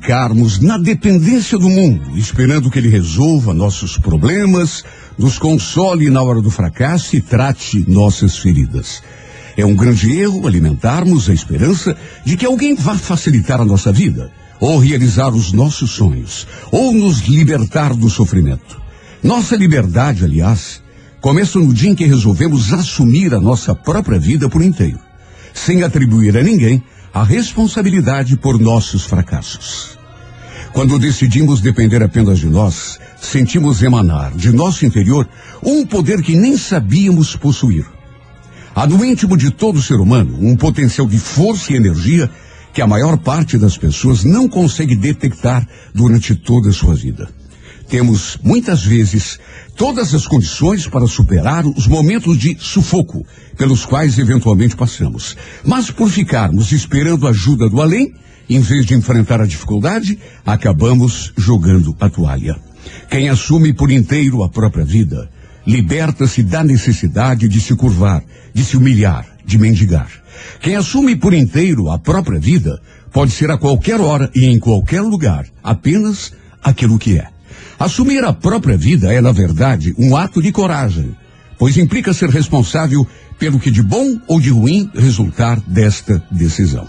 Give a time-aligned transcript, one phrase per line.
[0.00, 4.82] ficarmos na dependência do mundo, esperando que ele resolva nossos problemas,
[5.18, 9.02] nos console na hora do fracasso e trate nossas feridas.
[9.58, 11.94] É um grande erro alimentarmos a esperança
[12.24, 17.18] de que alguém vá facilitar a nossa vida, ou realizar os nossos sonhos, ou nos
[17.18, 18.80] libertar do sofrimento.
[19.22, 20.82] Nossa liberdade, aliás,
[21.20, 24.98] começa no dia em que resolvemos assumir a nossa própria vida por inteiro,
[25.52, 26.82] sem atribuir a ninguém
[27.12, 29.98] a responsabilidade por nossos fracassos.
[30.72, 35.28] Quando decidimos depender apenas de nós, sentimos emanar de nosso interior
[35.62, 37.84] um poder que nem sabíamos possuir.
[38.74, 42.30] Há no íntimo de todo ser humano um potencial de força e energia
[42.72, 47.28] que a maior parte das pessoas não consegue detectar durante toda a sua vida.
[47.90, 49.40] Temos, muitas vezes,
[49.74, 55.36] todas as condições para superar os momentos de sufoco pelos quais eventualmente passamos.
[55.64, 58.14] Mas por ficarmos esperando a ajuda do além,
[58.48, 60.16] em vez de enfrentar a dificuldade,
[60.46, 62.56] acabamos jogando a toalha.
[63.10, 65.28] Quem assume por inteiro a própria vida,
[65.66, 68.22] liberta-se da necessidade de se curvar,
[68.54, 70.08] de se humilhar, de mendigar.
[70.60, 72.80] Quem assume por inteiro a própria vida,
[73.12, 76.32] pode ser a qualquer hora e em qualquer lugar, apenas
[76.62, 77.39] aquilo que é.
[77.80, 81.16] Assumir a própria vida é, na verdade, um ato de coragem,
[81.58, 86.86] pois implica ser responsável pelo que de bom ou de ruim resultar desta decisão.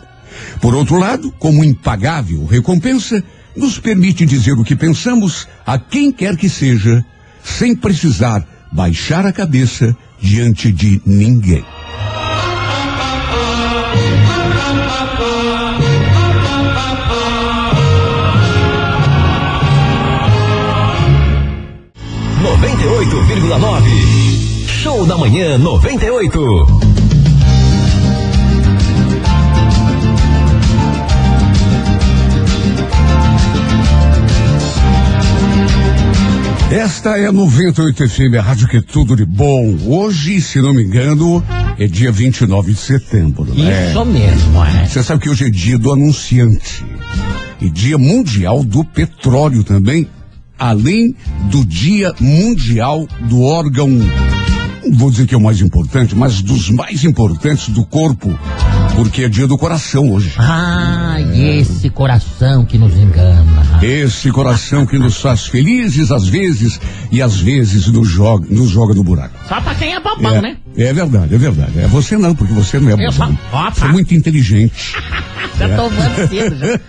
[0.60, 3.24] Por outro lado, como impagável recompensa,
[3.56, 7.06] nos permite dizer o que pensamos a quem quer que seja,
[7.42, 11.64] sem precisar baixar a cabeça diante de ninguém.
[23.31, 24.68] 98,9.
[24.68, 26.81] Show da Manhã 98.
[36.72, 39.78] Esta é a 98 FM, a rádio que é tudo de bom.
[39.86, 41.41] Hoje, se não me engano,
[41.80, 43.91] é dia 29 de setembro, né?
[43.91, 44.88] Isso mesmo, é.
[44.88, 46.84] Você sabe que hoje é dia do anunciante.
[47.62, 50.09] E dia mundial do petróleo também
[50.62, 51.16] além
[51.50, 53.90] do Dia Mundial do órgão,
[54.94, 58.38] vou dizer que é o mais importante, mas dos mais importantes do corpo,
[59.04, 60.32] porque é dia do coração hoje.
[60.38, 63.80] Ah, esse coração que nos engana.
[63.82, 66.80] Esse coração que nos faz felizes às vezes
[67.12, 69.34] e às vezes nos joga, nos joga no buraco.
[69.50, 70.58] Só pra quem é bobão, é, né?
[70.78, 71.80] É verdade, é verdade.
[71.80, 73.38] É você não, porque você não é bobão.
[73.74, 74.96] Você é muito inteligente.
[75.58, 75.76] já é.
[75.76, 76.80] tomando cedo já.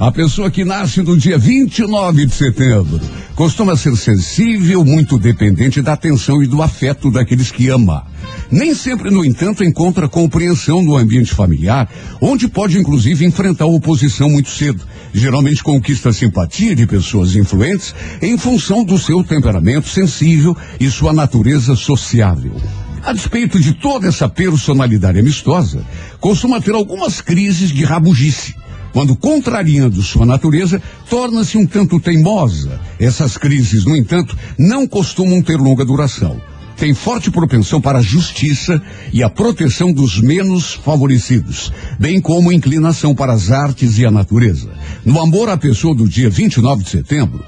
[0.00, 3.00] A pessoa que nasce no dia 29 de setembro
[3.34, 8.06] costuma ser sensível, muito dependente da atenção e do afeto daqueles que ama.
[8.50, 11.88] Nem sempre, no entanto, encontra compreensão no ambiente familiar,
[12.20, 14.84] onde pode inclusive enfrentar oposição muito cedo.
[15.12, 21.12] Geralmente conquista a simpatia de pessoas influentes em função do seu temperamento sensível e sua
[21.12, 22.54] natureza sociável.
[23.02, 25.84] A despeito de toda essa personalidade amistosa,
[26.20, 28.54] costuma ter algumas crises de rabugice.
[28.92, 32.80] Quando contrariando sua natureza, torna-se um tanto teimosa.
[32.98, 36.40] Essas crises, no entanto, não costumam ter longa duração.
[36.76, 43.14] Tem forte propensão para a justiça e a proteção dos menos favorecidos, bem como inclinação
[43.14, 44.70] para as artes e a natureza.
[45.04, 47.44] No amor à pessoa do dia 29 de setembro,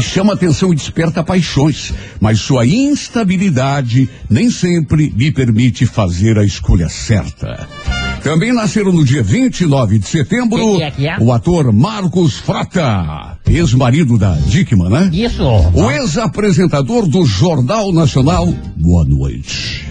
[0.00, 6.88] chama atenção e desperta paixões, mas sua instabilidade nem sempre lhe permite fazer a escolha
[6.88, 7.68] certa.
[8.26, 14.90] Também nasceram no dia 29 de setembro é, o ator Marcos Frota, ex-marido da Dickman,
[14.90, 15.10] né?
[15.12, 15.44] Isso.
[15.72, 18.52] O ex-apresentador do Jornal Nacional.
[18.76, 19.86] Boa noite.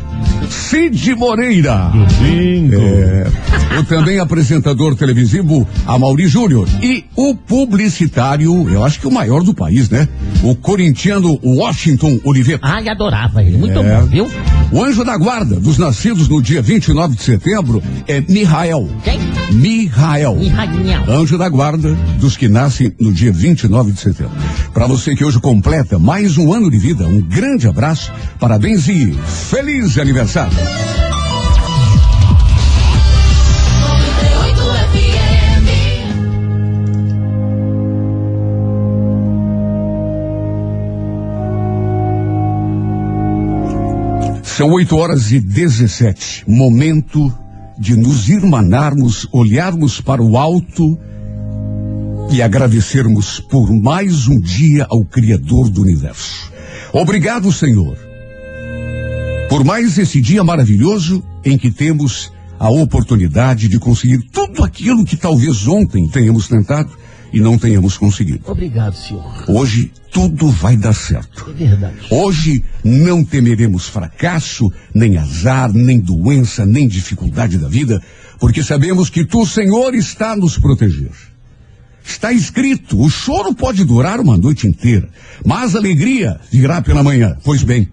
[0.50, 1.92] Cid Moreira.
[1.92, 2.76] Domingo.
[2.76, 6.68] É, o também apresentador televisivo Amaury Júnior.
[6.82, 10.08] E o publicitário, eu acho que o maior do país, né?
[10.44, 12.62] O corintiano Washington Oliveira.
[12.64, 13.58] Ai, adorava ele.
[13.58, 13.84] Muito é.
[13.84, 14.28] bom, viu?
[14.72, 18.88] O anjo da guarda dos nascidos no dia 29 de setembro é Mihael.
[19.04, 19.20] Quem?
[19.56, 20.36] Mihael.
[20.36, 21.10] Mihael.
[21.10, 24.34] Anjo da guarda dos que nascem no dia 29 de setembro.
[24.74, 29.14] Para você que hoje completa mais um ano de vida, um grande abraço, parabéns e
[29.14, 30.58] feliz aniversário.
[44.44, 46.44] São 8 horas e 17.
[46.48, 47.45] Momento
[47.78, 50.98] de nos irmanarmos, olharmos para o alto
[52.32, 56.52] e agradecermos por mais um dia ao Criador do Universo.
[56.94, 57.98] Obrigado, Senhor,
[59.50, 65.18] por mais esse dia maravilhoso em que temos a oportunidade de conseguir tudo aquilo que
[65.18, 66.90] talvez ontem tenhamos tentado
[67.36, 68.50] e não tenhamos conseguido.
[68.50, 69.44] Obrigado, senhor.
[69.46, 71.54] Hoje tudo vai dar certo.
[71.60, 71.98] É verdade.
[72.10, 78.02] Hoje não temeremos fracasso, nem azar, nem doença, nem dificuldade da vida,
[78.40, 81.12] porque sabemos que tu, Senhor, está a nos proteger.
[82.06, 85.10] Está escrito, o choro pode durar uma noite inteira,
[85.44, 87.36] mas a alegria virá pela manhã.
[87.44, 87.90] Pois bem,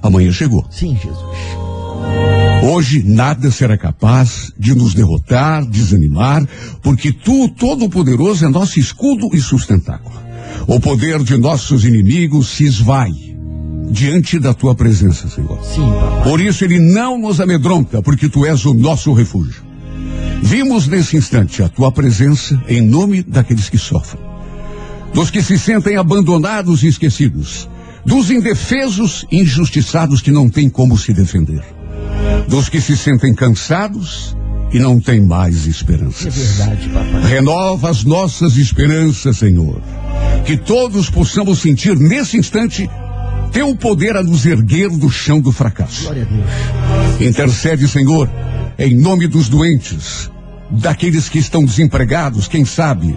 [0.00, 0.64] amanhã chegou.
[0.70, 2.43] Sim, Jesus.
[2.66, 6.48] Hoje nada será capaz de nos derrotar, desanimar,
[6.82, 10.16] porque tu, Todo-Poderoso, é nosso escudo e sustentáculo.
[10.66, 13.12] O poder de nossos inimigos se esvai
[13.90, 15.62] diante da tua presença, Senhor.
[15.62, 16.22] Sim, papai.
[16.22, 19.62] Por isso ele não nos amedronta, porque tu és o nosso refúgio.
[20.42, 24.24] Vimos nesse instante a tua presença em nome daqueles que sofrem,
[25.12, 27.68] dos que se sentem abandonados e esquecidos,
[28.06, 31.62] dos indefesos e injustiçados que não têm como se defender,
[32.48, 34.36] dos que se sentem cansados
[34.72, 36.34] e não têm mais É esperanças.
[36.34, 37.22] verdade, papai.
[37.30, 39.80] Renova as nossas esperanças, Senhor.
[40.44, 42.88] Que todos possamos sentir nesse instante
[43.52, 46.02] teu poder a nos erguer do chão do fracasso.
[46.02, 47.20] Glória a Deus.
[47.30, 48.28] Intercede, Senhor,
[48.78, 50.28] em nome dos doentes,
[50.70, 53.16] daqueles que estão desempregados, quem sabe,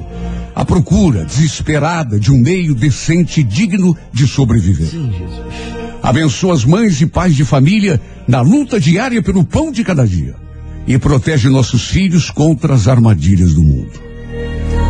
[0.55, 4.87] à procura desesperada de um meio decente e digno de sobreviver.
[4.87, 5.76] Sim, Jesus.
[6.07, 10.35] Abençoa as mães e pais de família na luta diária pelo pão de cada dia.
[10.87, 13.91] E protege nossos filhos contra as armadilhas do mundo.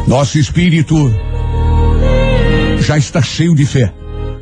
[0.07, 1.11] Nosso espírito
[2.81, 3.91] já está cheio de fé,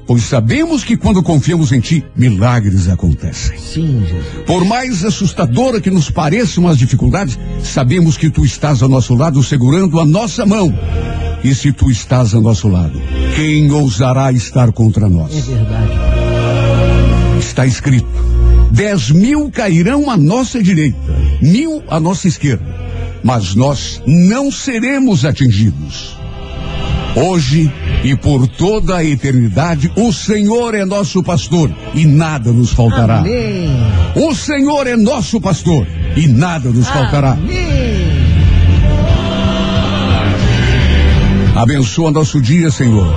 [0.05, 3.57] pois sabemos que quando confiamos em Ti, milagres acontecem.
[3.57, 4.43] Sim, Jesus.
[4.45, 9.41] Por mais assustadora que nos pareçam as dificuldades, sabemos que Tu estás ao nosso lado
[9.41, 10.77] segurando a nossa mão.
[11.41, 13.01] E se Tu estás ao nosso lado,
[13.33, 15.33] quem ousará estar contra É nós?
[15.45, 16.04] verdade.
[17.55, 18.05] Está escrito:
[18.69, 20.97] dez mil cairão à nossa direita,
[21.41, 22.65] mil à nossa esquerda,
[23.23, 26.17] mas nós não seremos atingidos.
[27.15, 27.71] Hoje
[28.03, 33.19] e por toda a eternidade, o Senhor é nosso pastor e nada nos faltará.
[33.19, 33.69] Amém.
[34.15, 35.87] O Senhor é nosso pastor
[36.17, 37.31] e nada nos faltará.
[37.31, 37.95] Amém.
[41.55, 43.07] Abençoa nosso dia, Senhor.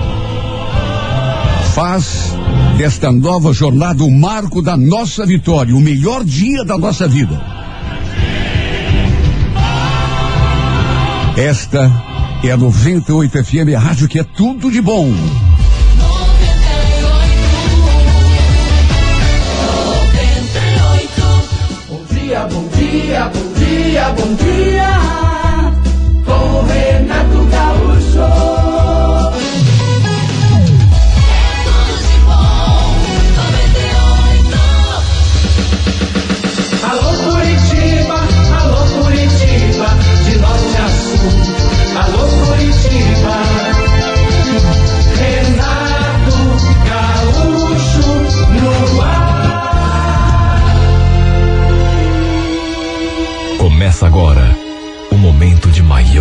[1.74, 2.37] Faz
[2.78, 7.36] desta nova jornada o marco da nossa vitória, o melhor dia da nossa vida.
[11.36, 11.90] Esta
[12.44, 15.12] é a 98 FM, a rádio que é tudo de bom.
[21.88, 25.00] Bom dia, bom dia, bom dia.
[26.24, 28.57] Com Renato Gaúcho.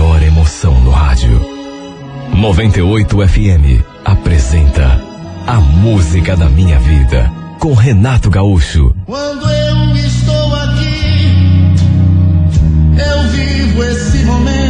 [0.08, 1.42] Maior emoção no rádio.
[2.34, 5.02] 98 FM apresenta
[5.46, 8.96] A Música da Minha Vida com Renato Gaúcho.
[9.06, 11.76] Quando eu estou aqui,
[12.98, 14.67] eu vivo esse momento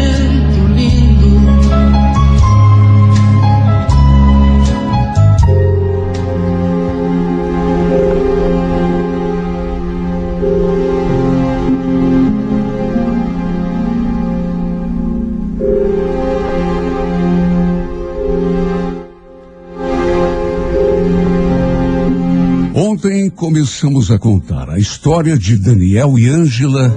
[23.36, 26.96] Começamos a contar a história de Daniel e Ângela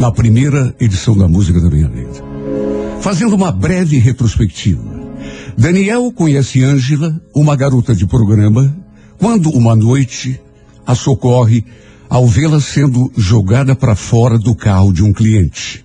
[0.00, 2.24] na primeira edição da Música da Minha Vida.
[3.00, 4.82] Fazendo uma breve retrospectiva.
[5.56, 8.74] Daniel conhece Ângela, uma garota de programa,
[9.18, 10.40] quando uma noite
[10.86, 11.64] a socorre
[12.08, 15.84] ao vê-la sendo jogada para fora do carro de um cliente.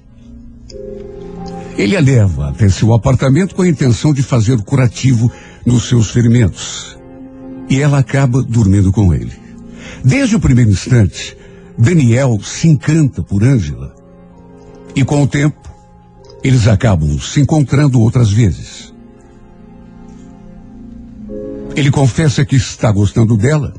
[1.77, 5.31] Ele a leva até seu apartamento com a intenção de fazer o curativo
[5.65, 6.98] nos seus ferimentos
[7.69, 9.31] e ela acaba dormindo com ele.
[10.03, 11.37] Desde o primeiro instante,
[11.77, 13.95] Daniel se encanta por Ângela.
[14.95, 15.69] E com o tempo,
[16.43, 18.93] eles acabam se encontrando outras vezes.
[21.75, 23.73] Ele confessa que está gostando dela,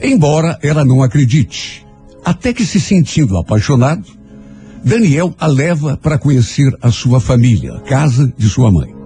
[0.00, 1.86] embora ela não acredite.
[2.24, 4.04] Até que, se sentindo apaixonado,
[4.84, 9.01] Daniel a leva para conhecer a sua família, a casa de sua mãe.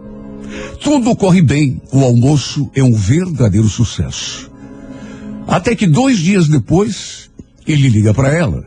[0.82, 4.50] Tudo corre bem, o almoço é um verdadeiro sucesso.
[5.46, 7.30] Até que dois dias depois,
[7.66, 8.66] ele liga para ela,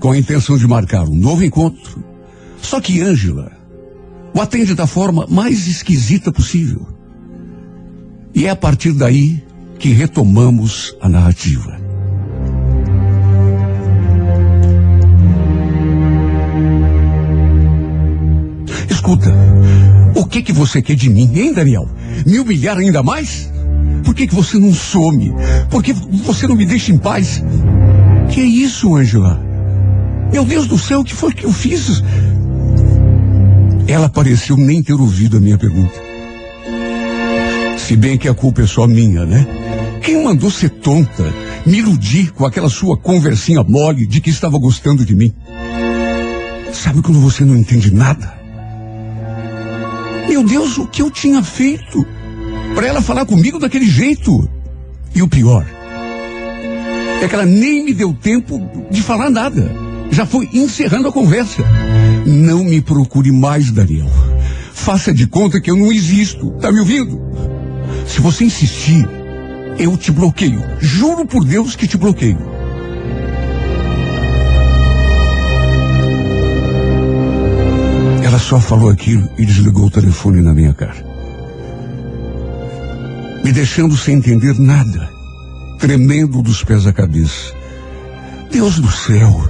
[0.00, 2.04] com a intenção de marcar um novo encontro.
[2.60, 3.52] Só que Ângela
[4.36, 6.86] o atende da forma mais esquisita possível.
[8.34, 9.42] E é a partir daí
[9.78, 11.80] que retomamos a narrativa.
[18.90, 19.32] Escuta,
[20.36, 21.88] que que você quer de mim, hein, Daniel?
[22.26, 23.50] Me humilhar ainda mais?
[24.04, 25.32] Por que que você não some?
[25.70, 27.42] Por que você não me deixa em paz?
[28.30, 29.42] Que é isso, Angela?
[30.30, 32.02] Meu Deus do céu, o que foi que eu fiz?
[33.88, 35.94] Ela pareceu nem ter ouvido a minha pergunta.
[37.78, 39.46] Se bem que a culpa é só minha, né?
[40.02, 41.32] Quem mandou ser tonta,
[41.64, 45.32] me iludir com aquela sua conversinha mole de que estava gostando de mim?
[46.72, 48.35] Sabe quando você não entende nada?
[50.28, 52.04] Meu Deus, o que eu tinha feito
[52.74, 54.48] para ela falar comigo daquele jeito?
[55.14, 55.64] E o pior
[57.22, 59.70] é que ela nem me deu tempo de falar nada.
[60.10, 61.64] Já foi encerrando a conversa.
[62.26, 64.10] Não me procure mais, Daniel.
[64.72, 66.50] Faça de conta que eu não existo.
[66.60, 67.20] Tá me ouvindo?
[68.06, 69.08] Se você insistir,
[69.78, 70.62] eu te bloqueio.
[70.80, 72.55] Juro por Deus que te bloqueio.
[78.36, 81.02] Ela só falou aquilo e desligou o telefone na minha cara.
[83.42, 85.08] Me deixando sem entender nada,
[85.78, 87.54] tremendo dos pés à cabeça.
[88.52, 89.42] Deus do céu,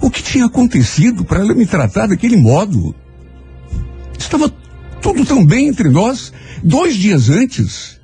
[0.00, 2.92] o que tinha acontecido para ela me tratar daquele modo?
[4.18, 4.52] Estava
[5.00, 6.32] tudo tão bem entre nós.
[6.60, 8.00] Dois dias antes,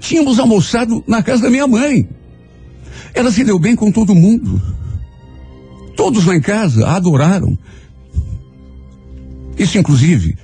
[0.00, 2.08] tínhamos almoçado na casa da minha mãe.
[3.14, 4.60] Ela se deu bem com todo mundo.
[5.96, 7.56] Todos lá em casa a adoraram.
[9.58, 10.36] Isso, inclusive,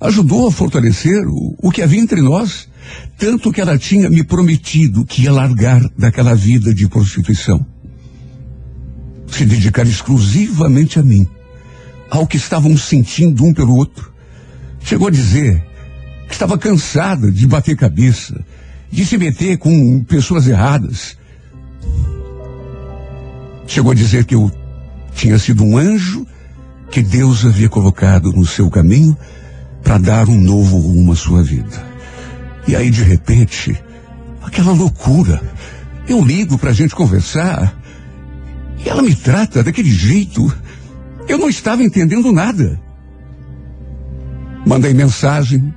[0.00, 2.68] ajudou a fortalecer o, o que havia entre nós,
[3.18, 7.64] tanto que ela tinha me prometido que ia largar daquela vida de prostituição.
[9.28, 11.28] Se dedicar exclusivamente a mim,
[12.10, 14.12] ao que estávamos sentindo um pelo outro.
[14.80, 15.64] Chegou a dizer
[16.28, 18.44] que estava cansada de bater cabeça,
[18.90, 21.16] de se meter com pessoas erradas.
[23.66, 24.50] Chegou a dizer que eu
[25.14, 26.26] tinha sido um anjo
[26.90, 29.16] que Deus havia colocado no seu caminho
[29.82, 31.84] para dar um novo rumo à sua vida.
[32.66, 33.80] E aí, de repente,
[34.42, 35.40] aquela loucura.
[36.08, 37.76] Eu ligo para a gente conversar
[38.84, 40.52] e ela me trata daquele jeito.
[41.28, 42.80] Eu não estava entendendo nada.
[44.66, 45.74] Mandei mensagem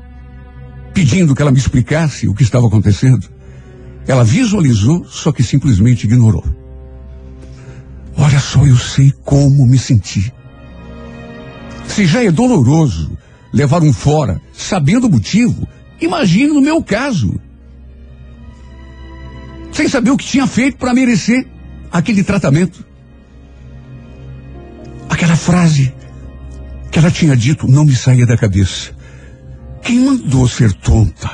[0.93, 3.27] pedindo que ela me explicasse o que estava acontecendo.
[4.07, 6.43] Ela visualizou, só que simplesmente ignorou.
[8.17, 10.33] Olha só, eu sei como me senti.
[11.89, 13.17] Se já é doloroso
[13.51, 15.67] levar um fora sabendo o motivo,
[15.99, 17.37] imagine no meu caso.
[19.71, 21.45] Sem saber o que tinha feito para merecer
[21.91, 22.85] aquele tratamento.
[25.09, 25.91] Aquela frase
[26.91, 28.91] que ela tinha dito não me saía da cabeça.
[29.81, 31.29] Quem mandou ser tonta?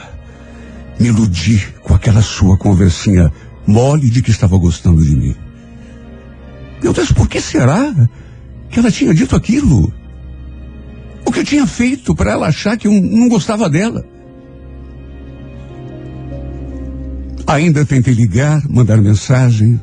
[0.98, 3.32] Me iludir com aquela sua conversinha
[3.68, 5.36] mole de que estava gostando de mim.
[6.82, 7.94] Meu Deus, por que será
[8.70, 9.94] que ela tinha dito aquilo?
[11.26, 14.06] O que eu tinha feito para ela achar que eu não gostava dela?
[17.48, 19.80] Ainda tentei ligar, mandar mensagem.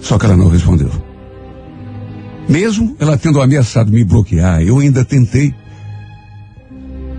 [0.00, 0.90] Só que ela não respondeu.
[2.48, 5.54] Mesmo ela tendo ameaçado me bloquear, eu ainda tentei.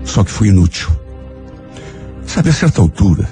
[0.04, 0.88] Só que foi inútil.
[2.26, 3.28] Sabe, a certa altura,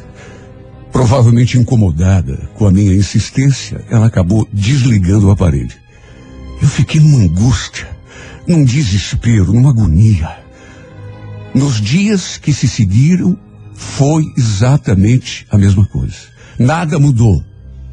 [0.90, 5.72] provavelmente incomodada com a minha insistência, ela acabou desligando o aparelho.
[6.60, 7.88] Eu fiquei numa angústia
[8.46, 10.38] num desespero, numa agonia.
[11.54, 13.38] Nos dias que se seguiram,
[13.74, 16.16] foi exatamente a mesma coisa.
[16.58, 17.44] Nada mudou.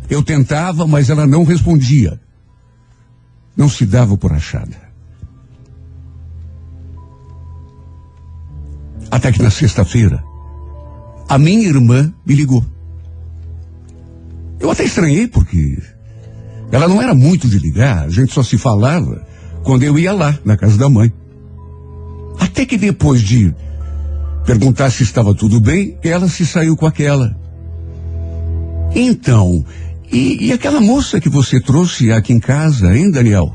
[0.10, 2.20] Eu tentava, mas ela não respondia.
[3.56, 4.90] Não se dava por achada.
[9.12, 10.24] Até que na sexta-feira,
[11.28, 12.66] a minha irmã me ligou.
[14.60, 15.82] Eu até estranhei porque
[16.72, 19.26] ela não era muito de ligar, a gente só se falava
[19.64, 21.12] quando eu ia lá, na casa da mãe.
[22.40, 23.54] Até que depois de
[24.46, 27.36] perguntar se estava tudo bem, ela se saiu com aquela.
[28.96, 29.64] Então,
[30.12, 33.54] e, e aquela moça que você trouxe aqui em casa, hein, Daniel?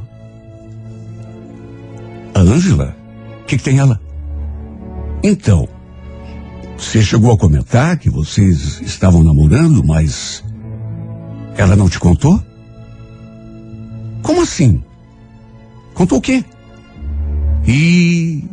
[2.34, 2.96] A Ângela?
[3.42, 4.00] O que, que tem ela?
[5.22, 5.68] Então,
[6.78, 10.44] você chegou a comentar que vocês estavam namorando, mas
[11.56, 12.40] ela não te contou?
[14.22, 14.82] Como assim?
[15.94, 16.44] Contou o quê?
[17.66, 18.44] E,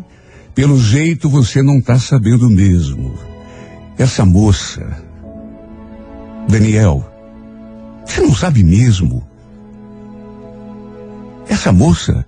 [0.56, 3.16] pelo jeito, você não está sabendo mesmo.
[3.98, 5.04] Essa moça,
[6.48, 7.06] Daniel,
[8.06, 9.24] você não sabe mesmo
[11.52, 12.26] Essa moça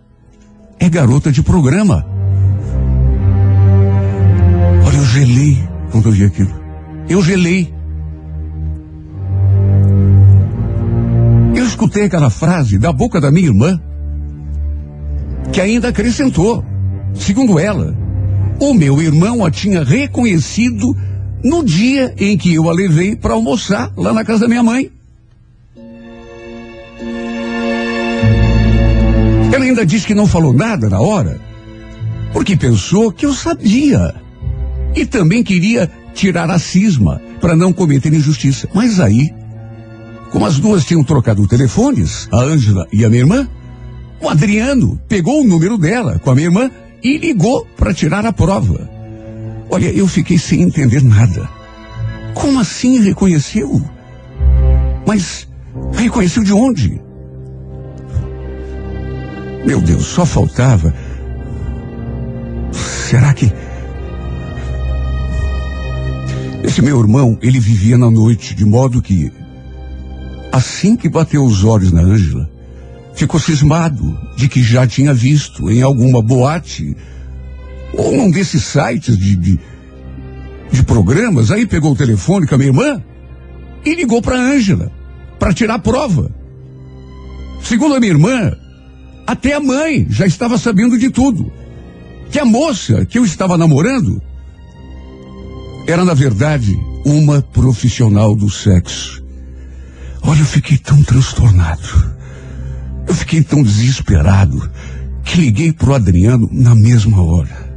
[0.77, 2.05] é garota de programa.
[4.86, 5.58] Olha, eu gelei
[5.91, 6.53] quando eu vi aquilo.
[7.08, 7.74] Eu gelei.
[11.55, 13.82] Eu escutei aquela frase da boca da minha irmã,
[15.51, 16.63] que ainda acrescentou.
[17.13, 17.95] Segundo ela,
[18.59, 20.95] o meu irmão a tinha reconhecido
[21.43, 24.89] no dia em que eu a levei para almoçar lá na casa da minha mãe.
[29.53, 31.39] Ela ainda disse que não falou nada na hora,
[32.31, 34.15] porque pensou que eu sabia.
[34.95, 38.67] E também queria tirar a cisma para não cometer injustiça.
[38.73, 39.33] Mas aí,
[40.31, 43.47] como as duas tinham trocado telefones, a Ângela e a minha irmã,
[44.24, 46.72] o Adriano pegou o número dela com a minha irmã
[47.03, 48.89] e ligou para tirar a prova.
[49.70, 51.50] Olha, eu fiquei sem entender nada.
[52.34, 53.82] Como assim reconheceu?
[55.06, 55.46] Mas
[55.92, 57.01] reconheceu de onde?
[59.65, 60.94] Meu Deus, só faltava.
[62.72, 63.51] Será que.
[66.63, 69.32] Esse meu irmão, ele vivia na noite, de modo que,
[70.50, 72.50] assim que bateu os olhos na Ângela,
[73.15, 76.96] ficou cismado de que já tinha visto em alguma boate
[77.93, 79.60] ou num desses sites de, de,
[80.71, 81.52] de programas.
[81.52, 83.02] Aí pegou o telefone com a minha irmã
[83.86, 84.91] e ligou para Ângela
[85.39, 86.32] para tirar prova.
[87.62, 88.56] Segundo a minha irmã,
[89.28, 91.52] até a mãe já estava sabendo de tudo.
[92.32, 94.21] Que a moça que eu estava namorando
[95.88, 99.23] era, na verdade, uma profissional do sexo.
[100.21, 102.12] Olha, eu fiquei tão transtornado.
[103.08, 104.70] Eu fiquei tão desesperado
[105.24, 107.74] que liguei pro Adriano na mesma hora.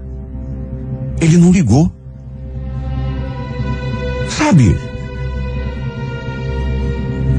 [1.20, 1.90] Ele não ligou.
[4.28, 4.76] Sabe?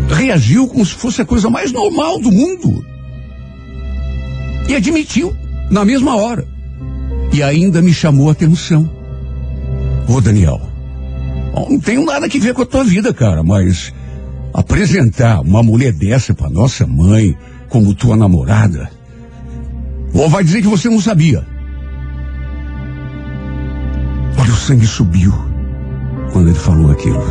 [0.10, 2.86] Reagiu como se fosse a coisa mais normal do mundo.
[4.68, 5.36] E admitiu
[5.70, 6.48] na mesma hora.
[7.34, 8.90] E ainda me chamou a atenção.
[10.08, 10.62] Ô Daniel,
[11.70, 13.94] não tenho nada que ver com a tua vida, cara, mas
[14.54, 17.38] apresentar uma mulher dessa para nossa mãe
[17.70, 18.90] como tua namorada,
[20.14, 21.46] ou vai dizer que você não sabia.
[24.40, 25.34] Olha, o sangue subiu
[26.32, 27.24] quando ele falou aquilo.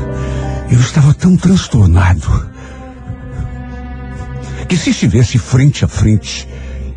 [0.70, 2.51] Eu estava tão transtornado
[4.68, 6.49] que se estivesse frente a frente,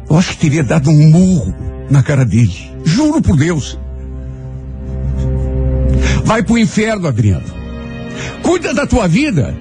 [0.10, 1.54] eu acho que teria dado um murro
[1.90, 2.72] na cara dele.
[2.84, 3.80] Juro por Deus.
[6.24, 7.46] Vai pro inferno, Adriano.
[8.42, 9.56] Cuida da tua vida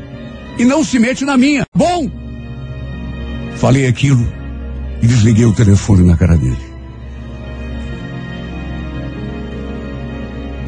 [0.59, 1.65] e não se mete na minha.
[1.75, 2.28] Bom!
[3.59, 4.25] Falei aquilo
[5.03, 6.57] e desliguei o telefone na cara dele.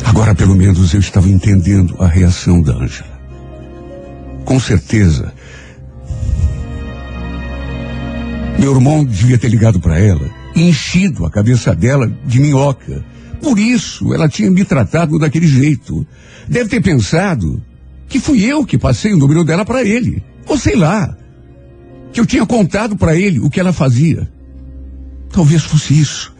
[0.04, 3.20] Agora, pelo menos, eu estava entendendo a reação da Ângela.
[4.44, 5.32] Com certeza,
[8.58, 13.04] meu irmão devia ter ligado para ela, enchido a cabeça dela de minhoca.
[13.40, 16.04] Por isso, ela tinha me tratado daquele jeito.
[16.48, 17.62] Deve ter pensado
[18.08, 20.22] que fui eu que passei o número dela para ele.
[20.46, 21.16] Ou sei lá,
[22.12, 24.28] que eu tinha contado para ele o que ela fazia.
[25.30, 26.34] Talvez fosse isso.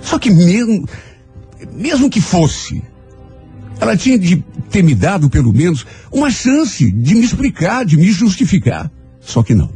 [0.00, 0.88] Só que mesmo,
[1.72, 2.82] mesmo que fosse,
[3.80, 8.10] ela tinha de ter me dado, pelo menos, uma chance de me explicar, de me
[8.10, 8.90] justificar.
[9.20, 9.70] Só que não.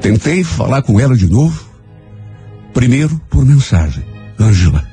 [0.00, 1.66] Tentei falar com ela de novo.
[2.72, 4.04] Primeiro por mensagem.
[4.38, 4.86] Ângela,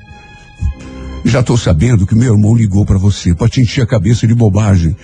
[1.25, 4.33] já estou sabendo que meu irmão ligou para você para te encher a cabeça de
[4.33, 4.95] bobagem.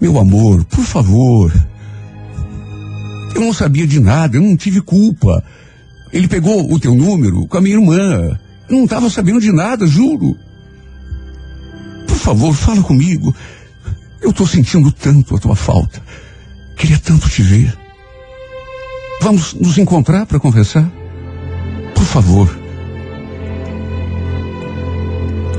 [0.00, 1.52] Meu amor, por favor.
[3.34, 5.42] Eu não sabia de nada, eu não tive culpa.
[6.12, 8.38] Ele pegou o teu número com a minha irmã.
[8.68, 10.36] Eu não estava sabendo de nada, juro.
[12.06, 13.34] Por favor, fala comigo.
[14.20, 16.02] Eu estou sentindo tanto a tua falta.
[16.76, 17.76] Queria tanto te ver.
[19.22, 20.90] Vamos nos encontrar para conversar?
[21.94, 22.48] Por favor.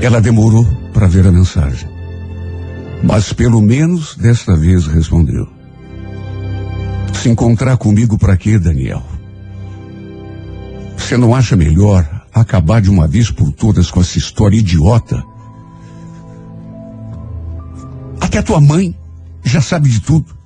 [0.00, 1.97] Ela demorou para ver a mensagem.
[3.02, 5.48] Mas pelo menos desta vez respondeu.
[7.14, 9.02] Se encontrar comigo para quê, Daniel?
[10.96, 15.24] Você não acha melhor acabar de uma vez por todas com essa história idiota?
[18.20, 18.94] Até tua mãe
[19.42, 20.36] já sabe de tudo.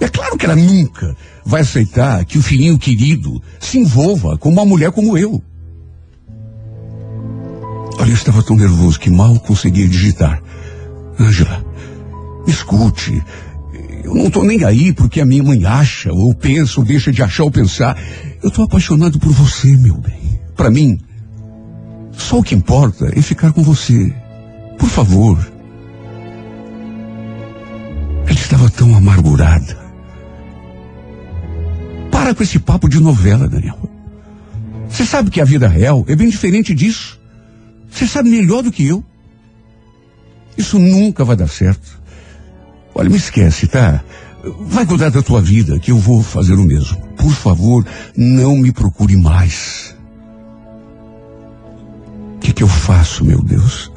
[0.00, 4.64] É claro que ela nunca vai aceitar que o filhinho querido se envolva com uma
[4.64, 5.42] mulher como eu.
[7.98, 10.40] Olha, eu estava tão nervoso que mal conseguia digitar.
[11.18, 11.64] Ângela,
[12.46, 13.22] escute.
[14.04, 17.22] Eu não estou nem aí porque a minha mãe acha, ou pensa, ou deixa de
[17.22, 17.98] achar ou pensar.
[18.42, 20.40] Eu estou apaixonado por você, meu bem.
[20.56, 20.98] Para mim,
[22.12, 24.14] só o que importa é ficar com você.
[24.78, 25.38] Por favor.
[28.24, 29.76] Ela estava tão amargurada.
[32.10, 33.78] Para com esse papo de novela, Daniel.
[34.88, 37.18] Você sabe que a vida real é bem diferente disso.
[37.90, 39.04] Você sabe melhor do que eu.
[40.58, 42.00] Isso nunca vai dar certo.
[42.92, 44.02] Olha, me esquece, tá?
[44.62, 46.98] Vai cuidar da tua vida, que eu vou fazer o mesmo.
[47.16, 49.94] Por favor, não me procure mais.
[52.34, 53.92] O que, que eu faço, meu Deus?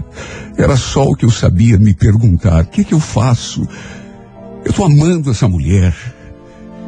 [0.56, 2.64] Era só o que eu sabia me perguntar.
[2.64, 3.68] O que, que eu faço?
[4.64, 5.96] Eu estou amando essa mulher.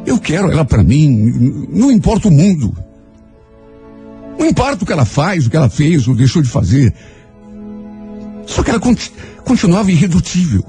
[0.06, 1.66] Eu quero ela para mim.
[1.70, 2.76] Não importa o mundo.
[4.38, 6.94] Não importa o que ela faz, o que ela fez ou deixou de fazer.
[8.46, 8.80] Só que ela
[9.44, 10.64] continuava irredutível.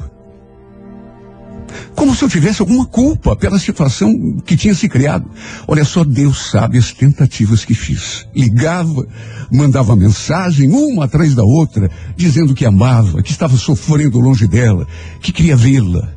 [1.95, 5.25] Como se eu tivesse alguma culpa pela situação que tinha se criado.
[5.67, 8.27] Olha só, Deus sabe as tentativas que fiz.
[8.35, 9.07] Ligava,
[9.51, 14.85] mandava mensagem, uma atrás da outra, dizendo que amava, que estava sofrendo longe dela,
[15.21, 16.13] que queria vê-la.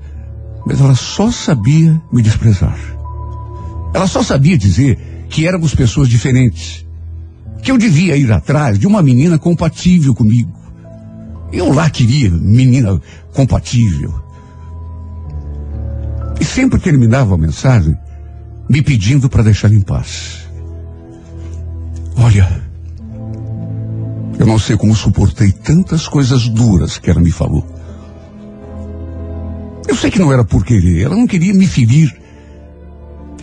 [0.67, 2.79] Mas ela só sabia me desprezar.
[3.95, 4.99] Ela só sabia dizer
[5.31, 6.85] que éramos pessoas diferentes.
[7.63, 10.58] Que eu devia ir atrás de uma menina compatível comigo.
[11.53, 13.01] Eu lá queria menina
[13.33, 14.15] compatível.
[16.41, 17.97] E sempre terminava a mensagem
[18.69, 20.47] me pedindo para deixar em paz.
[22.17, 22.63] Olha,
[24.39, 27.67] eu não sei como suportei tantas coisas duras que ela me falou.
[29.89, 32.15] Eu sei que não era por querer, ela não queria me ferir.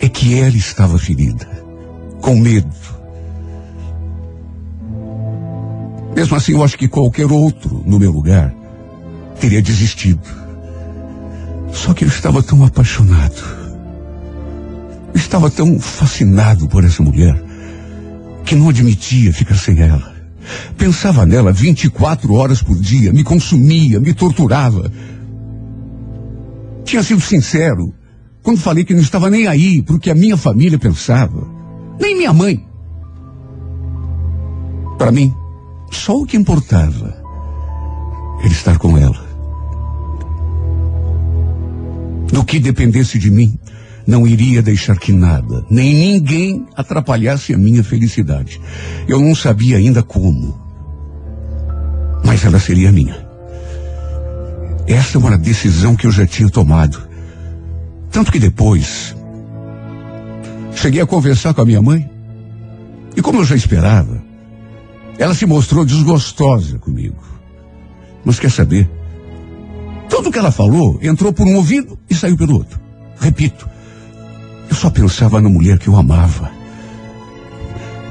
[0.00, 1.46] É que ela estava ferida,
[2.20, 2.95] com medo.
[6.16, 8.54] Mesmo assim, eu acho que qualquer outro no meu lugar
[9.38, 10.26] teria desistido.
[11.74, 13.44] Só que eu estava tão apaixonado.
[15.12, 17.38] Eu estava tão fascinado por essa mulher
[18.46, 20.16] que não admitia ficar sem ela.
[20.78, 24.90] Pensava nela 24 horas por dia, me consumia, me torturava.
[26.82, 27.92] Tinha sido sincero
[28.42, 31.46] quando falei que não estava nem aí para o que a minha família pensava,
[32.00, 32.64] nem minha mãe.
[34.96, 35.34] Para mim,
[35.90, 37.16] só o que importava
[38.40, 39.26] era estar com ela.
[42.32, 43.58] Do que dependesse de mim,
[44.06, 48.60] não iria deixar que nada, nem ninguém atrapalhasse a minha felicidade.
[49.08, 50.56] Eu não sabia ainda como,
[52.24, 53.26] mas ela seria minha.
[54.86, 57.02] Essa é uma decisão que eu já tinha tomado.
[58.10, 59.14] Tanto que depois,
[60.74, 62.08] cheguei a conversar com a minha mãe,
[63.16, 64.15] e como eu já esperava,
[65.18, 67.16] ela se mostrou desgostosa comigo.
[68.24, 68.88] Mas quer saber?
[70.08, 72.78] Tudo que ela falou entrou por um ouvido e saiu pelo outro.
[73.18, 73.68] Repito,
[74.68, 76.50] eu só pensava na mulher que eu amava.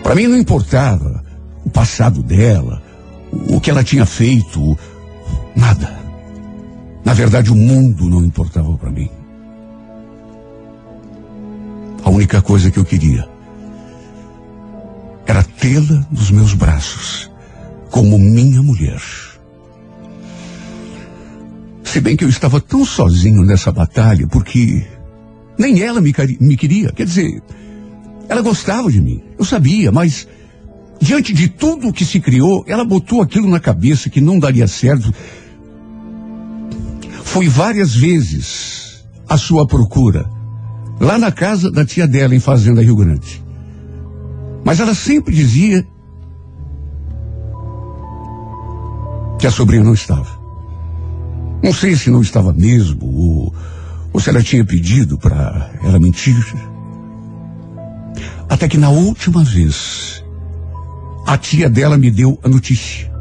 [0.01, 1.23] Para mim não importava
[1.63, 2.81] o passado dela,
[3.49, 4.77] o que ela tinha feito,
[5.55, 5.93] nada.
[7.03, 9.09] Na verdade, o mundo não importava para mim.
[12.03, 13.34] A única coisa que eu queria
[15.25, 17.31] era tê-la nos meus braços,
[17.89, 19.01] como minha mulher.
[21.83, 24.85] Se bem que eu estava tão sozinho nessa batalha, porque
[25.57, 26.91] nem ela me, me queria.
[26.91, 27.41] Quer dizer,
[28.27, 30.27] ela gostava de mim, eu sabia, mas
[30.99, 34.67] diante de tudo o que se criou, ela botou aquilo na cabeça que não daria
[34.67, 35.13] certo.
[37.23, 40.29] Foi várias vezes a sua procura,
[40.99, 43.44] lá na casa da tia dela, em Fazenda Rio Grande.
[44.65, 45.85] Mas ela sempre dizia
[49.37, 50.27] que a sobrinha não estava.
[51.63, 53.53] Não sei se não estava mesmo, ou,
[54.11, 56.35] ou se ela tinha pedido para ela mentir.
[58.49, 60.23] Até que na última vez,
[61.27, 63.11] a tia dela me deu a notícia.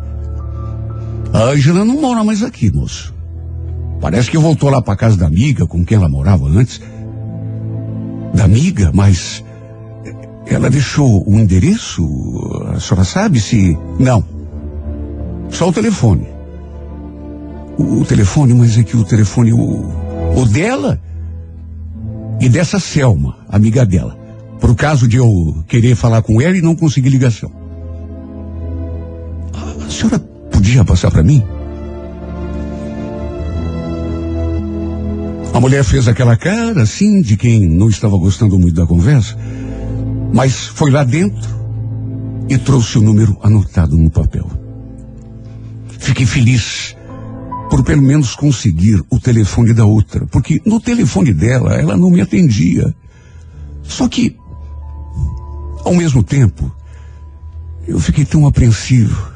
[1.31, 3.13] A Ângela não mora mais aqui, moço.
[4.01, 6.81] Parece que voltou lá para casa da amiga com quem ela morava antes.
[8.33, 9.44] Da amiga, mas
[10.47, 12.03] ela deixou o endereço?
[12.75, 13.77] A senhora sabe se.
[13.99, 14.25] Não.
[15.51, 16.35] Só o telefone
[17.79, 19.85] o, o telefone, mas é que o telefone, o,
[20.37, 21.01] o dela
[22.41, 24.17] e dessa Selma, amiga dela.
[24.61, 27.51] Por caso de eu querer falar com ela e não conseguir ligação.
[29.85, 30.19] A senhora
[30.51, 31.43] podia passar para mim?
[35.53, 39.37] A mulher fez aquela cara, assim, de quem não estava gostando muito da conversa,
[40.35, 41.49] mas foi lá dentro
[42.49, 44.51] e trouxe o número anotado no papel.
[46.01, 46.97] Fiquei feliz
[47.71, 52.21] por pelo menos conseguir o telefone da outra, porque no telefone dela ela não me
[52.21, 52.93] atendia.
[53.85, 54.37] Só que,
[55.85, 56.69] ao mesmo tempo,
[57.87, 59.31] eu fiquei tão apreensivo,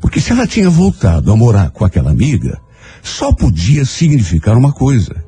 [0.00, 2.60] porque se ela tinha voltado a morar com aquela amiga,
[3.02, 5.24] só podia significar uma coisa: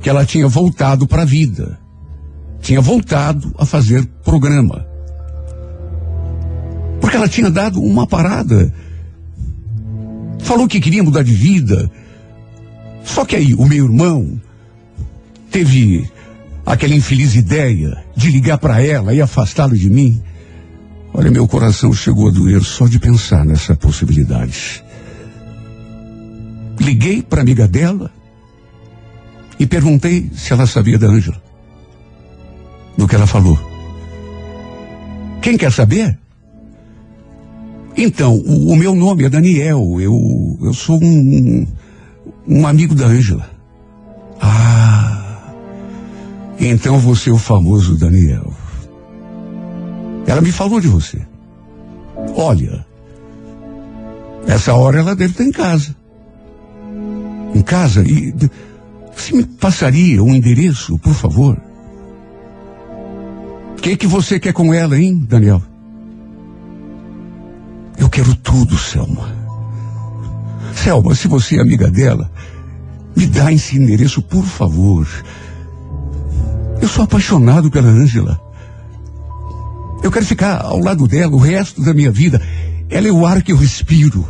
[0.00, 1.81] que ela tinha voltado para a vida.
[2.62, 4.86] Tinha voltado a fazer programa.
[7.00, 8.72] Porque ela tinha dado uma parada.
[10.38, 11.90] Falou que queria mudar de vida.
[13.04, 14.40] Só que aí o meu irmão
[15.50, 16.08] teve
[16.64, 20.22] aquela infeliz ideia de ligar para ela e afastá-lo de mim.
[21.12, 24.82] Olha, meu coração chegou a doer só de pensar nessa possibilidade.
[26.78, 28.10] Liguei para amiga dela
[29.58, 31.41] e perguntei se ela sabia da Ângela.
[32.96, 33.58] Do que ela falou.
[35.40, 36.18] Quem quer saber?
[37.96, 40.00] Então, o, o meu nome é Daniel.
[40.00, 41.66] Eu, eu sou um,
[42.46, 43.50] um amigo da Ângela.
[44.40, 45.52] Ah,
[46.58, 48.52] então você é o famoso Daniel.
[50.26, 51.20] Ela me falou de você.
[52.36, 52.86] Olha,
[54.46, 55.94] essa hora ela deve estar em casa.
[57.54, 58.32] Em casa e
[59.14, 61.60] você me passaria um endereço, por favor?
[63.82, 65.60] Que que você quer com ela, hein, Daniel?
[67.98, 69.28] Eu quero tudo, Selma.
[70.72, 72.30] Selma, se você é amiga dela,
[73.16, 75.04] me dá esse endereço, por favor.
[76.80, 78.40] Eu sou apaixonado pela Ângela.
[80.00, 82.40] Eu quero ficar ao lado dela o resto da minha vida.
[82.88, 84.24] Ela é o ar que eu respiro.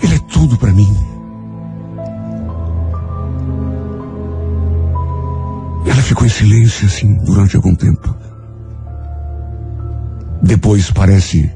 [0.00, 0.96] Ela é tudo para mim.
[5.84, 8.19] Ela ficou em silêncio assim durante algum tempo.
[10.42, 11.50] Depois parece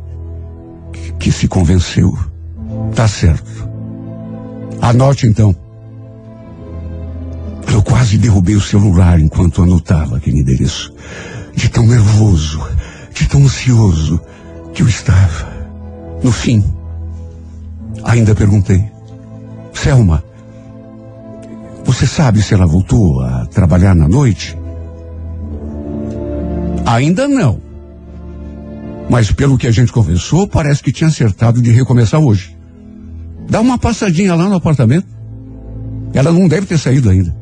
[1.18, 2.16] que, se convenceu.
[2.94, 3.68] Tá certo.
[4.80, 5.54] Anote então.
[7.72, 10.92] Eu quase derrubei o celular enquanto anotava aquele endereço.
[11.54, 12.60] De tão nervoso,
[13.12, 14.20] de tão ansioso
[14.72, 15.52] que eu estava.
[16.22, 16.64] No fim,
[18.04, 18.84] ainda perguntei:
[19.72, 20.22] Selma,
[21.84, 24.56] você sabe se ela voltou a trabalhar na noite?
[26.86, 27.63] Ainda não.
[29.14, 32.56] Mas pelo que a gente conversou, parece que tinha acertado de recomeçar hoje.
[33.48, 35.06] Dá uma passadinha lá no apartamento.
[36.12, 37.32] Ela não deve ter saído ainda.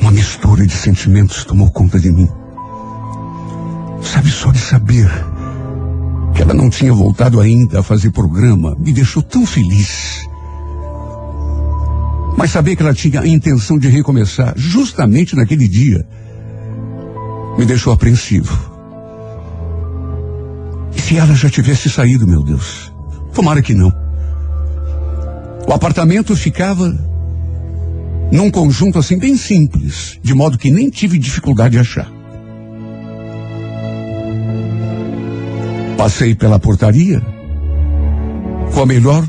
[0.00, 2.28] Uma mistura de sentimentos tomou conta de mim.
[4.02, 5.08] Sabe, só de saber
[6.34, 10.28] que ela não tinha voltado ainda a fazer programa me deixou tão feliz.
[12.36, 16.04] Mas saber que ela tinha a intenção de recomeçar justamente naquele dia
[17.58, 18.72] me deixou apreensivo.
[20.96, 22.92] E se ela já tivesse saído, meu Deus?
[23.32, 23.92] Tomara que não.
[25.66, 26.94] O apartamento ficava
[28.30, 32.10] num conjunto assim bem simples, de modo que nem tive dificuldade de achar.
[35.96, 37.22] Passei pela portaria
[38.72, 39.28] com a melhor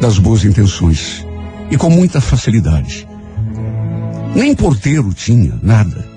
[0.00, 1.26] das boas intenções
[1.70, 3.08] e com muita facilidade.
[4.34, 6.13] Nem porteiro tinha, nada.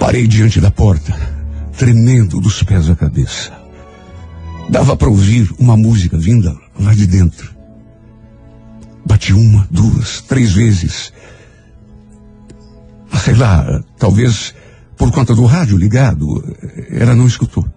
[0.00, 1.14] Parei diante da porta,
[1.76, 3.52] tremendo dos pés à cabeça.
[4.70, 7.54] Dava para ouvir uma música vinda lá de dentro.
[9.04, 11.12] Bati uma, duas, três vezes.
[13.22, 14.54] Sei lá, talvez
[14.96, 16.56] por conta do rádio ligado,
[16.88, 17.68] ela não escutou.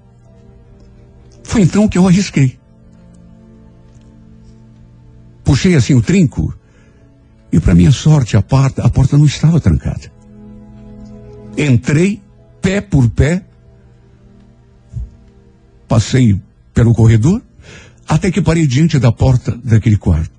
[1.43, 2.57] Foi então que eu arrisquei.
[5.43, 6.57] Puxei assim o trinco
[7.51, 10.12] e, para minha sorte, a porta, a porta não estava trancada.
[11.57, 12.21] Entrei,
[12.61, 13.43] pé por pé,
[15.87, 16.41] passei
[16.73, 17.41] pelo corredor,
[18.07, 20.31] até que parei diante da porta daquele quarto.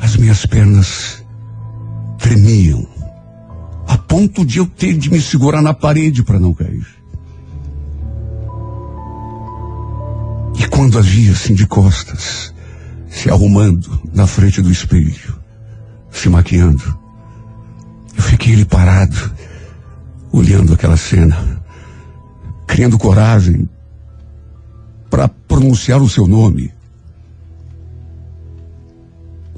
[0.00, 1.24] As minhas pernas
[2.18, 2.86] tremiam,
[3.86, 6.86] a ponto de eu ter de me segurar na parede para não cair.
[10.58, 12.52] E quando a vi assim de costas,
[13.08, 15.38] se arrumando na frente do espelho,
[16.10, 16.98] se maquiando,
[18.16, 19.32] eu fiquei ali parado,
[20.32, 21.62] olhando aquela cena,
[22.66, 23.68] criando coragem
[25.10, 26.72] para pronunciar o seu nome.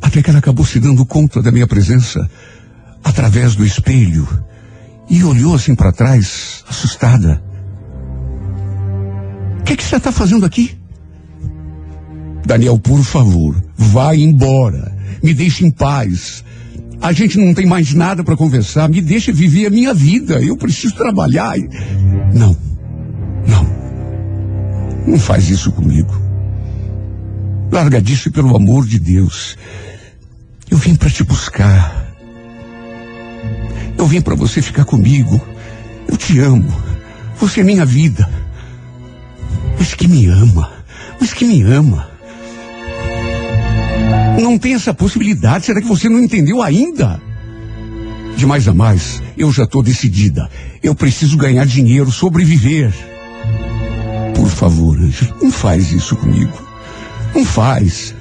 [0.00, 2.28] Até que ela acabou se dando conta da minha presença
[3.02, 4.26] através do espelho
[5.08, 7.42] e olhou assim para trás, assustada.
[9.60, 10.78] O que, que você está fazendo aqui?
[12.46, 14.96] Daniel, por favor, vá embora.
[15.22, 16.44] Me deixe em paz.
[17.02, 18.88] A gente não tem mais nada para conversar.
[18.88, 20.40] Me deixe viver a minha vida.
[20.42, 21.56] Eu preciso trabalhar.
[22.34, 22.56] Não,
[23.46, 23.66] não.
[25.06, 26.14] Não faz isso comigo.
[27.72, 29.56] Larga disso pelo amor de Deus.
[30.70, 32.14] Eu vim para te buscar.
[33.96, 35.40] Eu vim para você ficar comigo.
[36.06, 36.70] Eu te amo.
[37.36, 38.28] Você é minha vida.
[39.78, 40.70] Mas que me ama.
[41.18, 42.09] Mas que me ama.
[44.40, 45.66] Não tem essa possibilidade.
[45.66, 47.20] Será que você não entendeu ainda?
[48.36, 50.48] De mais a mais, eu já estou decidida.
[50.82, 52.92] Eu preciso ganhar dinheiro, sobreviver.
[54.34, 56.52] Por favor, Ângela, não faz isso comigo.
[57.34, 58.14] Não faz.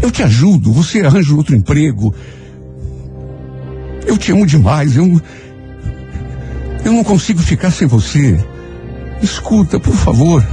[0.00, 2.14] Eu te ajudo, você arranja outro emprego.
[4.06, 5.20] Eu te amo demais, eu,
[6.84, 8.38] eu não consigo ficar sem você.
[9.22, 10.46] Escuta, por favor.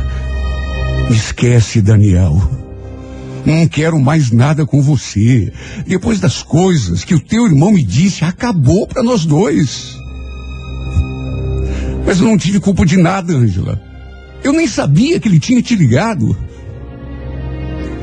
[1.10, 2.61] Esquece, Daniel.
[3.46, 5.52] Não quero mais nada com você.
[5.88, 9.98] Depois das coisas que o teu irmão me disse, acabou para nós dois.
[12.06, 13.82] Mas eu não tive culpa de nada, Ângela.
[14.44, 16.36] Eu nem sabia que ele tinha te ligado.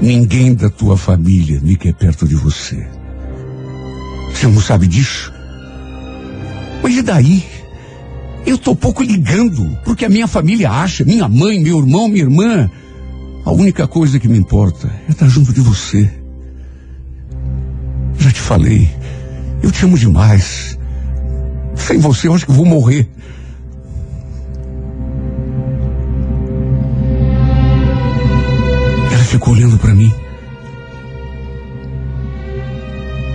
[0.00, 2.86] Ninguém da tua família me quer perto de você.
[4.32, 5.32] Você não sabe disso?
[6.82, 7.44] Mas e daí?
[8.46, 12.70] Eu tô pouco ligando, porque a minha família acha, minha mãe, meu irmão, minha irmã.
[13.48, 16.12] A única coisa que me importa é estar junto de você.
[18.18, 18.94] Já te falei,
[19.62, 20.78] eu te amo demais.
[21.74, 23.08] Sem você eu acho que vou morrer.
[29.10, 30.12] Ela ficou olhando para mim.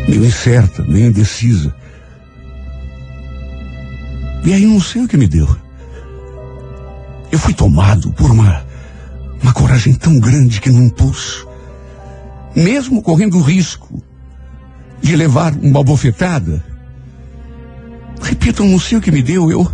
[0.08, 1.76] Meio incerta, meio indecisa.
[4.46, 5.50] E aí não sei o que me deu.
[7.32, 8.64] Eu fui tomado por uma,
[9.44, 11.46] uma coragem tão grande que no impulso,
[12.56, 14.02] mesmo correndo o risco
[15.02, 16.64] de levar uma bofetada,
[18.22, 19.70] repito, não sei o que me deu, eu,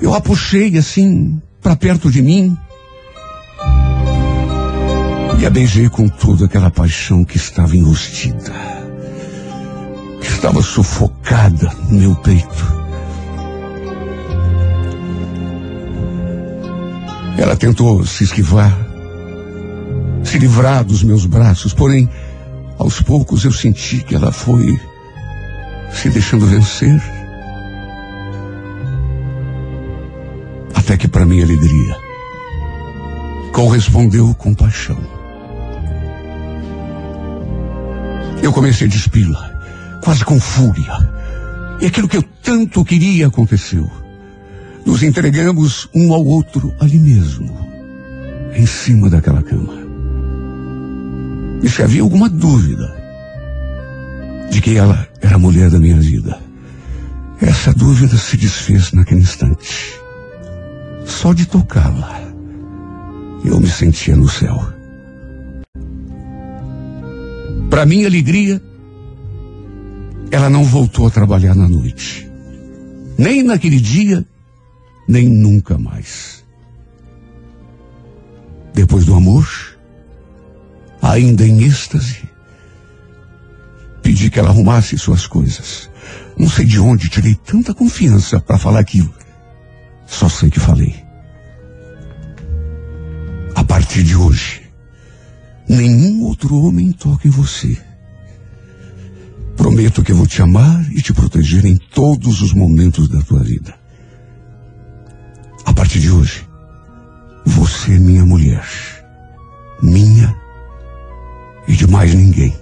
[0.00, 2.56] eu a puxei assim para perto de mim.
[5.40, 8.52] E a beijei com toda aquela paixão que estava enrustida,
[10.20, 12.77] que estava sufocada no meu peito.
[17.38, 18.76] Ela tentou se esquivar,
[20.24, 22.10] se livrar dos meus braços, porém,
[22.76, 24.76] aos poucos eu senti que ela foi
[25.92, 27.00] se deixando vencer.
[30.74, 31.96] Até que, para minha alegria,
[33.52, 34.98] correspondeu com paixão.
[38.42, 39.60] Eu comecei a despila,
[40.02, 40.92] quase com fúria.
[41.80, 44.07] E aquilo que eu tanto queria aconteceu.
[44.88, 47.54] Nos entregamos um ao outro ali mesmo,
[48.56, 49.74] em cima daquela cama.
[51.62, 52.96] E se havia alguma dúvida
[54.50, 56.40] de que ela era a mulher da minha vida,
[57.38, 59.92] essa dúvida se desfez naquele instante.
[61.04, 62.22] Só de tocá-la,
[63.44, 64.58] eu me sentia no céu.
[67.68, 68.60] Para minha alegria,
[70.30, 72.26] ela não voltou a trabalhar na noite.
[73.18, 74.26] Nem naquele dia,
[75.08, 76.44] nem nunca mais.
[78.74, 79.48] Depois do amor,
[81.00, 82.28] ainda em êxtase,
[84.02, 85.90] pedi que ela arrumasse suas coisas.
[86.38, 89.12] Não sei de onde tirei tanta confiança para falar aquilo.
[90.06, 90.94] Só sei que falei.
[93.54, 94.62] A partir de hoje,
[95.68, 97.76] nenhum outro homem toca em você.
[99.56, 103.77] Prometo que vou te amar e te proteger em todos os momentos da tua vida.
[105.68, 106.48] A partir de hoje,
[107.44, 108.66] você é minha mulher.
[109.82, 110.34] Minha
[111.68, 112.56] e de mais ninguém.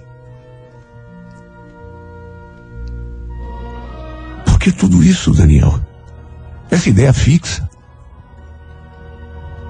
[4.45, 5.79] Por que tudo isso, Daniel?
[6.69, 7.69] Essa ideia fixa.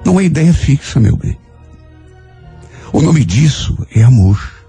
[0.04, 1.38] Não é ideia fixa, meu bem.
[2.92, 4.66] O nome disso é amor.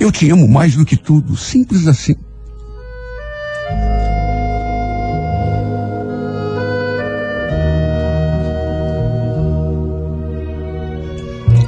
[0.00, 2.16] Eu te amo mais do que tudo, simples assim.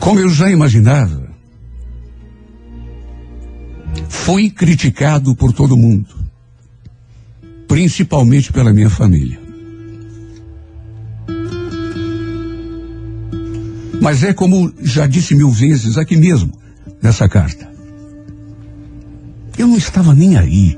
[0.04, 1.30] Como eu já imaginava,
[4.06, 6.14] fui criticado por todo mundo,
[7.66, 9.40] principalmente pela minha família.
[13.98, 16.52] Mas é como já disse mil vezes aqui mesmo,
[17.00, 17.72] nessa carta.
[19.56, 20.76] Eu não estava nem aí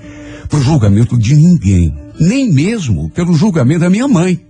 [0.48, 4.45] para o julgamento de ninguém, nem mesmo pelo julgamento da minha mãe.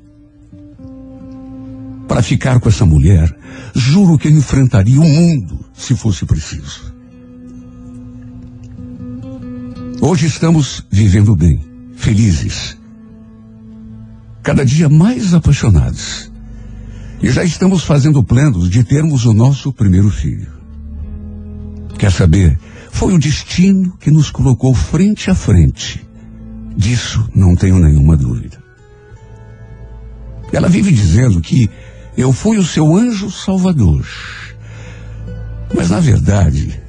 [2.08, 3.34] Para ficar com essa mulher,
[3.74, 6.94] juro que eu enfrentaria o mundo se fosse preciso.
[10.00, 11.60] Hoje estamos vivendo bem,
[11.96, 12.76] felizes,
[14.42, 16.30] cada dia mais apaixonados.
[17.20, 20.52] E já estamos fazendo planos de termos o nosso primeiro filho.
[21.98, 22.58] Quer saber?
[22.92, 26.06] Foi o destino que nos colocou frente a frente.
[26.76, 28.62] Disso não tenho nenhuma dúvida.
[30.52, 31.68] Ela vive dizendo que
[32.16, 34.06] eu fui o seu anjo salvador.
[35.74, 36.80] Mas na verdade,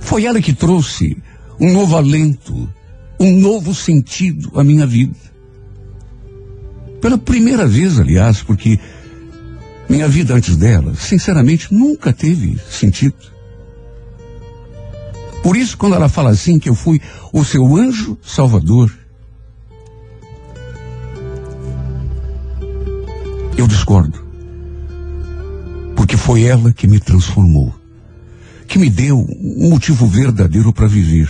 [0.00, 1.16] foi ela que trouxe
[1.60, 2.68] um novo alento,
[3.20, 5.16] um novo sentido à minha vida.
[7.00, 8.78] Pela primeira vez, aliás, porque
[9.88, 13.14] minha vida antes dela, sinceramente, nunca teve sentido.
[15.42, 16.98] Por isso, quando ela fala assim, que eu fui
[17.30, 18.90] o seu anjo salvador,
[23.56, 24.22] eu discordo.
[25.96, 27.74] Porque foi ela que me transformou,
[28.66, 31.28] que me deu um motivo verdadeiro para viver.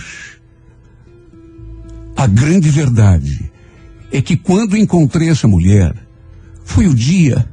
[2.15, 3.51] A grande verdade
[4.11, 5.93] é que quando encontrei essa mulher,
[6.63, 7.47] foi o dia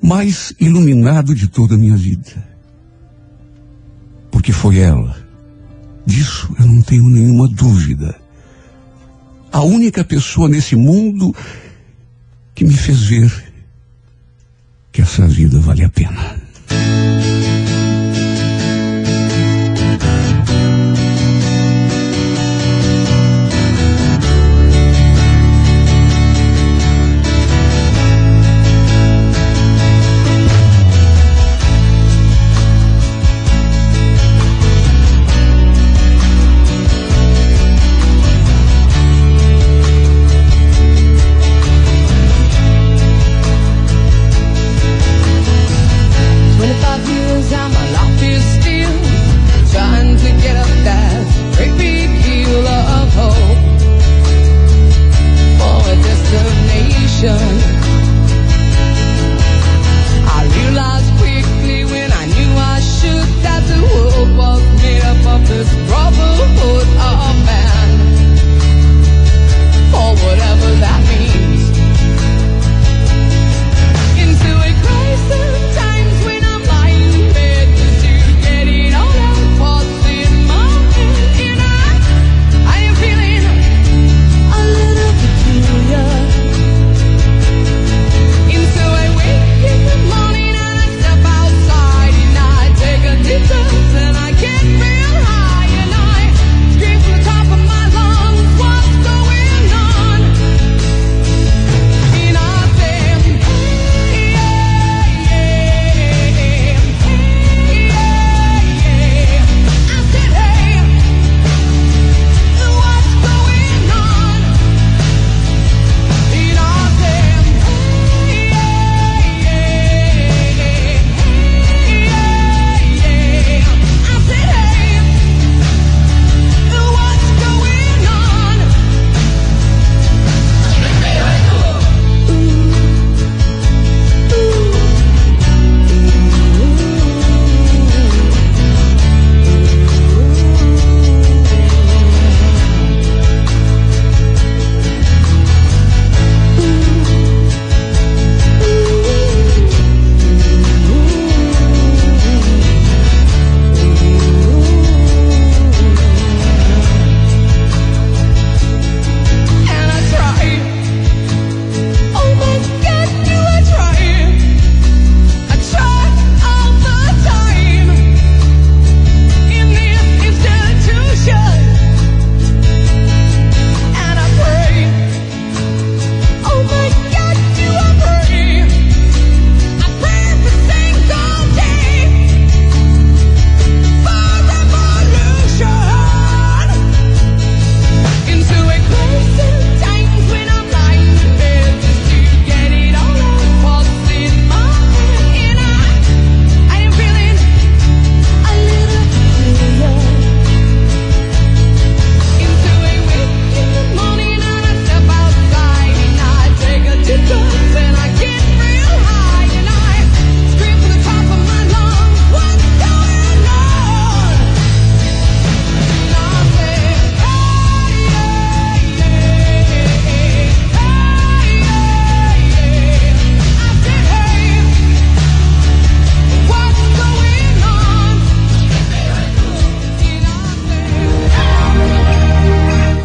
[0.00, 2.48] mais iluminado de toda a minha vida.
[4.30, 5.16] Porque foi ela.
[6.06, 8.14] Disso eu não tenho nenhuma dúvida.
[9.50, 11.34] A única pessoa nesse mundo
[12.54, 13.51] que me fez ver
[14.92, 16.36] que essa vida vale a pena.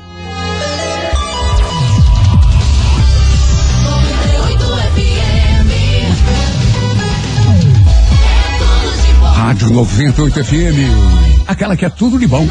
[9.44, 12.48] Rádio 98 FM, aquela que é tudo de bom.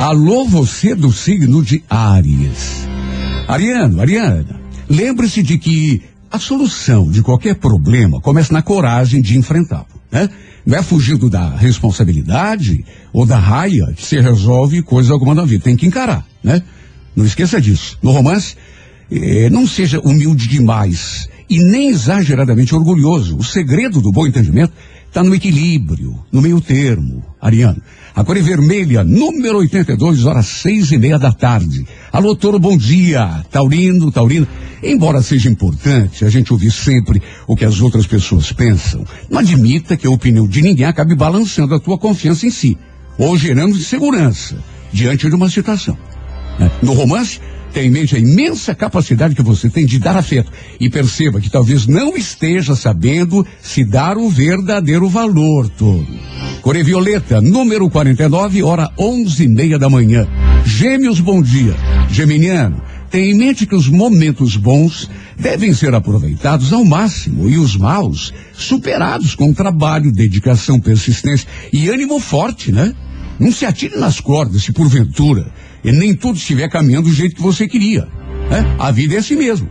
[0.00, 2.84] Alô, você do signo de Áries.
[3.46, 9.86] Ariano, Ariana, lembre-se de que a solução de qualquer problema começa na coragem de enfrentá-lo,
[10.10, 10.28] né?
[10.66, 15.62] Não é fugindo da responsabilidade ou da raia que se resolve coisa alguma na vida.
[15.62, 16.60] Tem que encarar, né?
[17.14, 17.96] Não esqueça disso.
[18.02, 18.56] No romance,
[19.12, 23.36] eh, não seja humilde demais e nem exageradamente orgulhoso.
[23.36, 24.72] O segredo do bom entendimento
[25.08, 27.24] está no equilíbrio, no meio termo.
[27.40, 27.82] Ariano,
[28.14, 31.84] a cor é vermelha, número 82, horas seis e meia da tarde.
[32.12, 33.44] Alô, Toro, bom dia.
[33.50, 34.46] Taurino, Taurino.
[34.80, 39.96] Embora seja importante a gente ouvir sempre o que as outras pessoas pensam, não admita
[39.96, 42.78] que a opinião de ninguém acabe balançando a tua confiança em si,
[43.18, 44.56] ou gerando insegurança
[44.92, 45.98] diante de uma situação.
[46.58, 46.70] né?
[46.82, 47.40] No romance,
[47.72, 50.52] tenha em mente a imensa capacidade que você tem de dar afeto.
[50.78, 56.06] E perceba que talvez não esteja sabendo se dar o verdadeiro valor todo.
[56.62, 60.26] Core Violeta, número 49, hora onze e meia da manhã.
[60.64, 61.74] Gêmeos, bom dia.
[62.10, 65.08] Geminiano, tenha em mente que os momentos bons
[65.38, 72.20] devem ser aproveitados ao máximo e os maus superados com trabalho, dedicação, persistência e ânimo
[72.20, 72.94] forte, né?
[73.38, 75.50] Não se atire nas cordas se porventura
[75.84, 78.06] e nem tudo estiver caminhando do jeito que você queria.
[78.50, 78.76] né?
[78.78, 79.68] A vida é assim mesmo.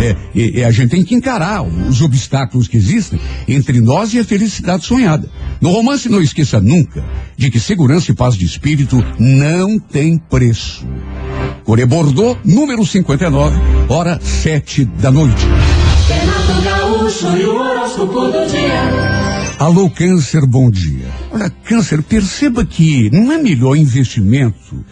[0.00, 3.18] É, e, e a gente tem que encarar os obstáculos que existem
[3.48, 5.28] entre nós e a felicidade sonhada.
[5.60, 7.02] No romance, não esqueça nunca
[7.36, 10.86] de que segurança e paz de espírito não tem preço.
[11.64, 13.56] Core Bordeaux, número 59,
[13.88, 15.46] hora sete da noite.
[16.08, 19.26] Renato Gaúcho e o horóscopo do dia.
[19.58, 21.06] Alô, Câncer, bom dia.
[21.32, 24.84] Olha, Câncer, perceba que não é melhor investimento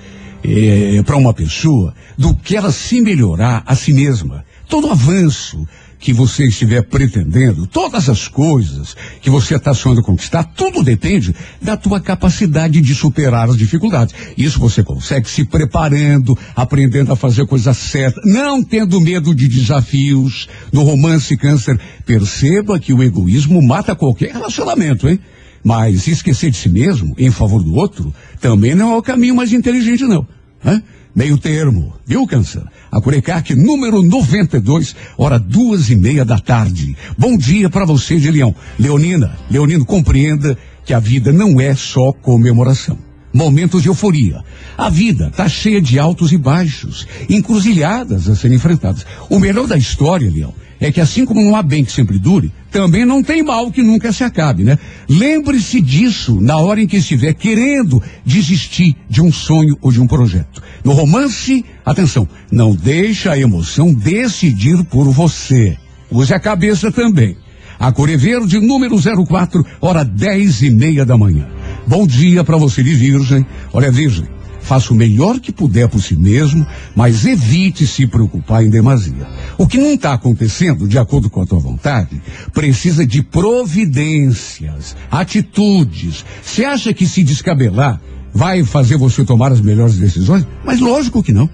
[1.04, 4.44] para uma pessoa do que ela se melhorar a si mesma.
[4.68, 5.66] Todo avanço
[6.04, 11.78] que você estiver pretendendo, todas as coisas que você está sonhando conquistar, tudo depende da
[11.78, 14.14] tua capacidade de superar as dificuldades.
[14.36, 20.46] Isso você consegue se preparando, aprendendo a fazer coisa certa, não tendo medo de desafios.
[20.70, 25.18] No romance câncer, perceba que o egoísmo mata qualquer relacionamento, hein?
[25.64, 29.50] Mas esquecer de si mesmo em favor do outro também não é o caminho mais
[29.50, 30.28] inteligente, não.
[30.62, 30.82] Hã?
[31.14, 32.62] Meio termo, viu, Câncer?
[32.90, 36.96] A Curecac número 92, hora duas e meia da tarde.
[37.16, 38.54] Bom dia para você de Leão.
[38.78, 42.98] Leonina, Leonino, compreenda que a vida não é só comemoração.
[43.32, 44.42] Momentos de euforia.
[44.76, 49.06] A vida está cheia de altos e baixos, encruzilhadas a serem enfrentadas.
[49.30, 52.52] O melhor da história, Leão, é que assim como não há bem que sempre dure,
[52.70, 54.78] também não tem mal que nunca se acabe, né?
[55.08, 60.06] Lembre-se disso na hora em que estiver querendo desistir de um sonho ou de um
[60.06, 60.62] projeto.
[60.82, 65.76] No romance, atenção, não deixa a emoção decidir por você.
[66.10, 67.36] Use a cabeça também.
[67.78, 68.96] A Core Verde, número
[69.26, 71.46] 04, hora dez e meia da manhã.
[71.86, 73.44] Bom dia para você de Virgem.
[73.72, 74.26] Olha, Virgem,
[74.64, 79.28] faça o melhor que puder por si mesmo, mas evite se preocupar em demasia.
[79.58, 82.20] O que não está acontecendo, de acordo com a tua vontade,
[82.52, 86.24] precisa de providências, atitudes.
[86.42, 88.00] Você acha que se descabelar
[88.32, 90.46] vai fazer você tomar as melhores decisões?
[90.64, 91.48] Mas lógico que não.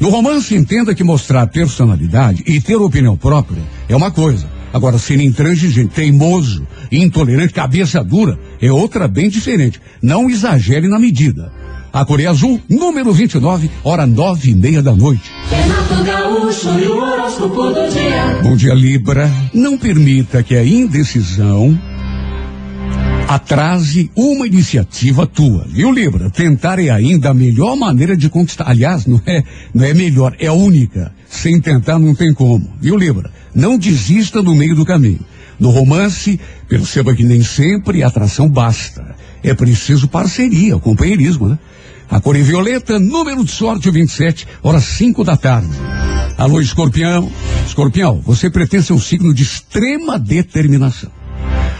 [0.00, 4.48] No romance, entenda que mostrar personalidade e ter opinião própria é uma coisa.
[4.72, 9.80] Agora, ser intransigente, teimoso, intolerante, cabeça dura, é outra bem diferente.
[10.02, 11.52] Não exagere na medida.
[11.94, 15.30] A Coreia Azul, número 29, hora nove e meia da noite.
[16.04, 18.42] Gaúcho e dia.
[18.42, 19.30] Bom dia, Libra.
[19.54, 21.78] Não permita que a indecisão
[23.28, 26.30] atrase uma iniciativa tua, viu, Libra?
[26.30, 28.68] Tentar é ainda a melhor maneira de conquistar.
[28.68, 31.14] Aliás, não é, não é melhor, é a única.
[31.30, 33.30] Sem tentar não tem como, viu, Libra?
[33.54, 35.20] Não desista no meio do caminho.
[35.60, 39.14] No romance, perceba que nem sempre a atração basta.
[39.44, 41.58] É preciso parceria, companheirismo, né?
[42.10, 45.70] A cor em violeta, número de sorte 27, horas 5 da tarde.
[46.36, 47.30] Alô, escorpião.
[47.66, 51.10] Escorpião, você pertence a um signo de extrema determinação.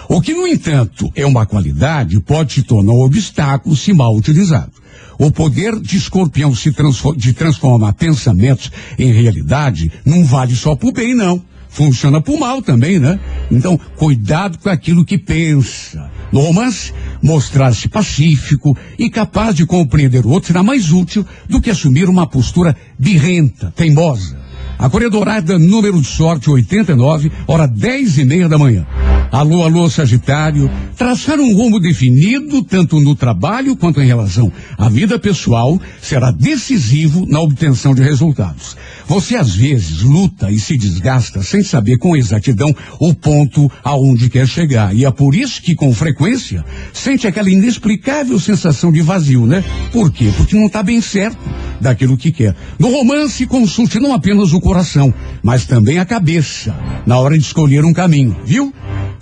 [0.09, 4.73] O que, no entanto, é uma qualidade, pode se tornar um obstáculo se mal utilizado.
[5.19, 6.75] O poder de escorpião se
[7.17, 11.43] de transformar pensamentos em realidade não vale só pro bem, não.
[11.69, 13.19] Funciona pro mal também, né?
[13.51, 16.11] Então, cuidado com aquilo que pensa.
[16.35, 21.71] No romance, mostrar-se pacífico e capaz de compreender o outro será mais útil do que
[21.71, 24.37] assumir uma postura birrenta, teimosa.
[24.77, 28.85] A Coreia Dourada, número de sorte 89, hora 10 e meia da manhã.
[29.31, 30.71] Alô, alô, Sagitário.
[30.97, 37.27] Traçar um rumo definido, tanto no trabalho quanto em relação à vida pessoal, será decisivo
[37.27, 38.77] na obtenção de resultados.
[39.07, 44.47] Você às vezes luta e se desgasta sem saber com exatidão o ponto aonde quer
[44.47, 44.95] chegar.
[44.95, 49.65] E é por isso que, com frequência, sente aquela inexplicável sensação de vazio, né?
[49.93, 50.33] Por quê?
[50.37, 51.39] Porque não está bem certo
[51.81, 52.57] daquilo que quer.
[52.79, 55.13] No romance, consulte não apenas o coração,
[55.43, 58.73] mas também a cabeça, na hora de escolher um caminho, viu?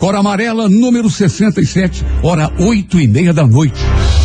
[0.03, 3.81] Cor amarela, número 67, hora oito e meia da noite.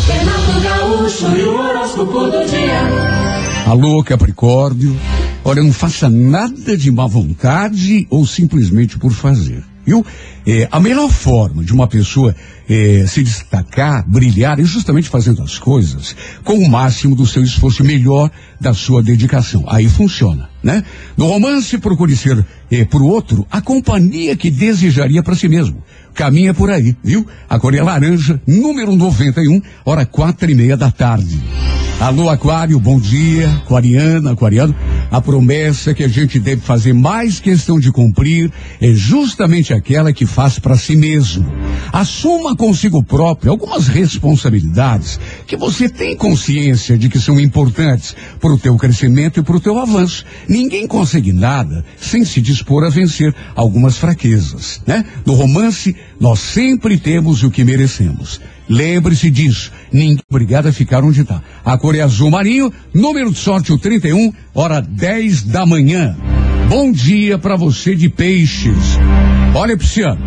[0.08, 3.64] Renato Gaúcho e o horóscopo do dia.
[3.64, 4.98] Alô, Capricórnio.
[5.44, 9.62] Olha, não faça nada de má vontade ou simplesmente por fazer.
[9.86, 10.04] Viu?
[10.44, 12.34] É, a melhor forma de uma pessoa
[12.68, 16.14] é, se destacar, brilhar, é justamente fazendo as coisas
[16.44, 19.64] com o máximo do seu esforço e melhor da sua dedicação.
[19.66, 20.84] Aí funciona, né?
[21.16, 25.82] No romance, procure ser é, para o outro a companhia que desejaria para si mesmo.
[26.14, 27.26] Caminha por aí, viu?
[27.48, 31.38] A cor é laranja, número 91, hora quatro e meia da tarde.
[32.00, 33.50] Alô, Aquário, bom dia.
[33.50, 34.74] Aquariana, Aquariano.
[35.10, 40.24] A promessa que a gente deve fazer mais questão de cumprir é justamente aquela que
[40.24, 41.44] faz para si mesmo.
[41.92, 48.58] Assuma consigo próprio algumas responsabilidades que você tem consciência de que são importantes para o
[48.58, 50.26] teu crescimento e para o teu avanço.
[50.46, 55.04] Ninguém consegue nada sem se dispor a vencer algumas fraquezas, né?
[55.24, 58.40] No romance, nós sempre temos o que merecemos.
[58.68, 59.72] Lembre-se disso.
[59.90, 61.42] Ninguém é obrigado a ficar onde está.
[61.64, 66.16] A cor é azul marinho, número de sorte o 31, hora 10 da manhã.
[66.68, 68.98] Bom dia para você de peixes.
[69.54, 70.20] Olha, Pisciano,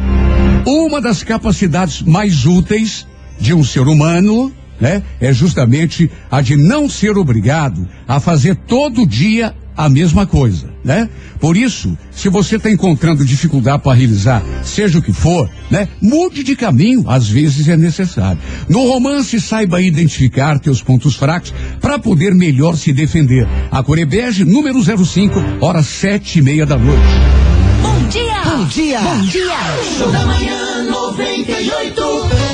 [0.65, 3.07] uma das capacidades mais úteis
[3.39, 9.05] de um ser humano, né, é justamente a de não ser obrigado a fazer todo
[9.05, 11.09] dia a mesma coisa, né?
[11.39, 15.87] Por isso, se você está encontrando dificuldade para realizar, seja o que for, né?
[16.01, 18.39] Mude de caminho, às vezes é necessário.
[18.67, 23.47] No romance, saiba identificar teus pontos fracos para poder melhor se defender.
[23.71, 27.60] A Corebege, número 05, hora sete e meia da noite.
[28.01, 28.41] Bom dia!
[28.43, 28.99] Bom dia!
[28.99, 29.57] Bom dia!
[29.95, 32.50] Show da manhã 98.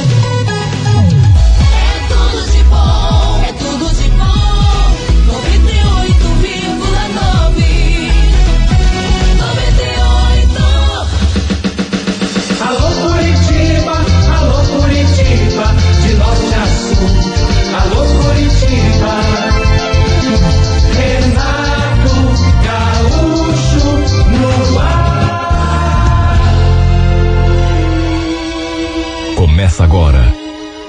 [29.87, 30.33] Agora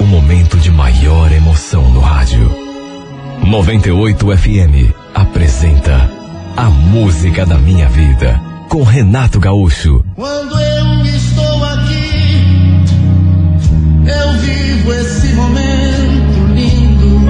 [0.00, 2.50] o momento de maior emoção no rádio.
[3.46, 6.10] 98 FM apresenta
[6.56, 10.04] A Música da Minha Vida com Renato Gaúcho.
[10.16, 12.42] Quando eu estou aqui,
[14.04, 17.20] eu vivo esse momento lindo.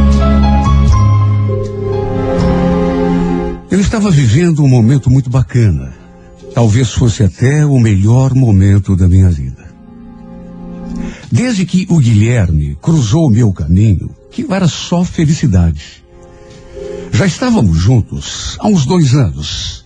[3.70, 5.92] Eu estava vivendo um momento muito bacana.
[6.54, 9.67] Talvez fosse até o melhor momento da minha vida.
[11.30, 16.02] Desde que o Guilherme cruzou o meu caminho, que era só felicidade.
[17.12, 19.84] Já estávamos juntos há uns dois anos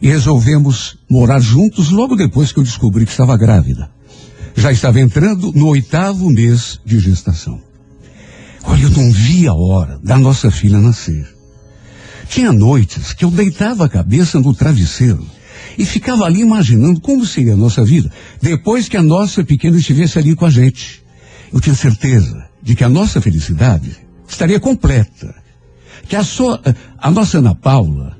[0.00, 3.90] e resolvemos morar juntos logo depois que eu descobri que estava grávida.
[4.56, 7.60] Já estava entrando no oitavo mês de gestação.
[8.64, 11.26] Olha, eu não vi a hora da nossa filha nascer.
[12.28, 15.26] Tinha noites que eu deitava a cabeça no travesseiro
[15.78, 18.10] e ficava ali imaginando como seria a nossa vida
[18.42, 21.04] depois que a nossa pequena estivesse ali com a gente.
[21.52, 23.96] Eu tinha certeza de que a nossa felicidade
[24.28, 25.34] estaria completa,
[26.08, 26.60] que a, sua,
[26.98, 28.18] a nossa Ana Paula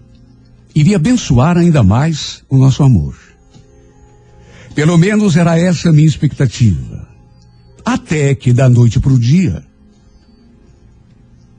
[0.74, 3.18] iria abençoar ainda mais o nosso amor.
[4.74, 7.08] Pelo menos era essa a minha expectativa.
[7.84, 9.64] Até que da noite para o dia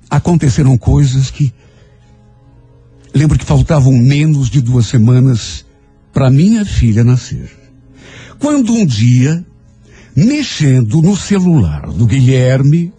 [0.09, 1.53] aconteceram coisas que
[3.13, 5.65] Lembro que faltavam menos de duas semanas
[6.13, 7.49] para minha filha nascer.
[8.39, 9.45] Quando um dia,
[10.15, 12.93] mexendo no celular do Guilherme,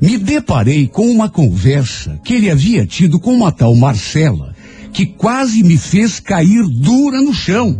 [0.00, 4.54] me deparei com uma conversa que ele havia tido com uma tal Marcela,
[4.92, 7.78] que quase me fez cair dura no chão.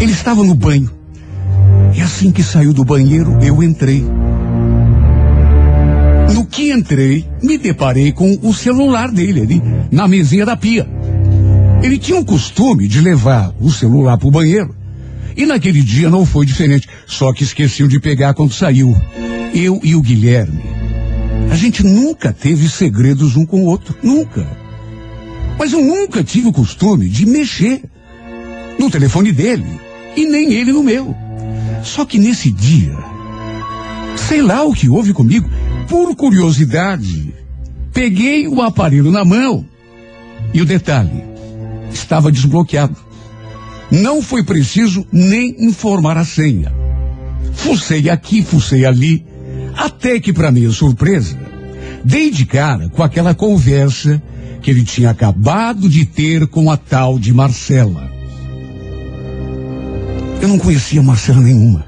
[0.00, 0.90] Ele estava no banho.
[1.96, 4.04] E assim que saiu do banheiro, eu entrei.
[6.50, 10.88] Que entrei, me deparei com o celular dele ali, na mesinha da pia.
[11.82, 14.74] Ele tinha o costume de levar o celular para o banheiro.
[15.36, 18.96] E naquele dia não foi diferente, só que esqueceu de pegar quando saiu.
[19.54, 20.62] Eu e o Guilherme
[21.50, 24.46] A gente nunca teve segredos um com o outro, nunca.
[25.58, 27.82] Mas eu nunca tive o costume de mexer
[28.78, 29.66] no telefone dele
[30.16, 31.14] e nem ele no meu.
[31.82, 32.96] Só que nesse dia,
[34.16, 35.48] sei lá o que houve comigo,
[35.88, 37.34] por curiosidade,
[37.92, 39.64] peguei o aparelho na mão
[40.52, 41.24] e o detalhe,
[41.92, 42.96] estava desbloqueado.
[43.90, 46.72] Não foi preciso nem informar a senha.
[47.54, 49.24] Fucei aqui, fucei ali,
[49.74, 51.38] até que, para minha surpresa,
[52.04, 54.22] dei de cara com aquela conversa
[54.60, 58.10] que ele tinha acabado de ter com a tal de Marcela.
[60.40, 61.87] Eu não conhecia Marcela nenhuma.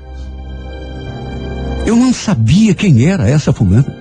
[1.87, 3.97] Eu não sabia quem era essa fulana.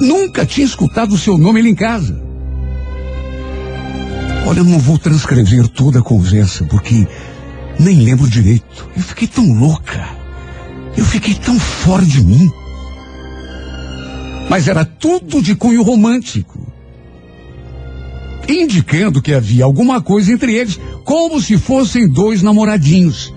[0.00, 2.20] Nunca tinha escutado o seu nome ali em casa.
[4.46, 7.06] Olha, eu não vou transcrever toda a conversa, porque
[7.78, 8.88] nem lembro direito.
[8.96, 10.08] Eu fiquei tão louca.
[10.96, 12.50] Eu fiquei tão fora de mim.
[14.48, 16.58] Mas era tudo de cunho romântico.
[18.48, 23.32] Indicando que havia alguma coisa entre eles, como se fossem dois namoradinhos.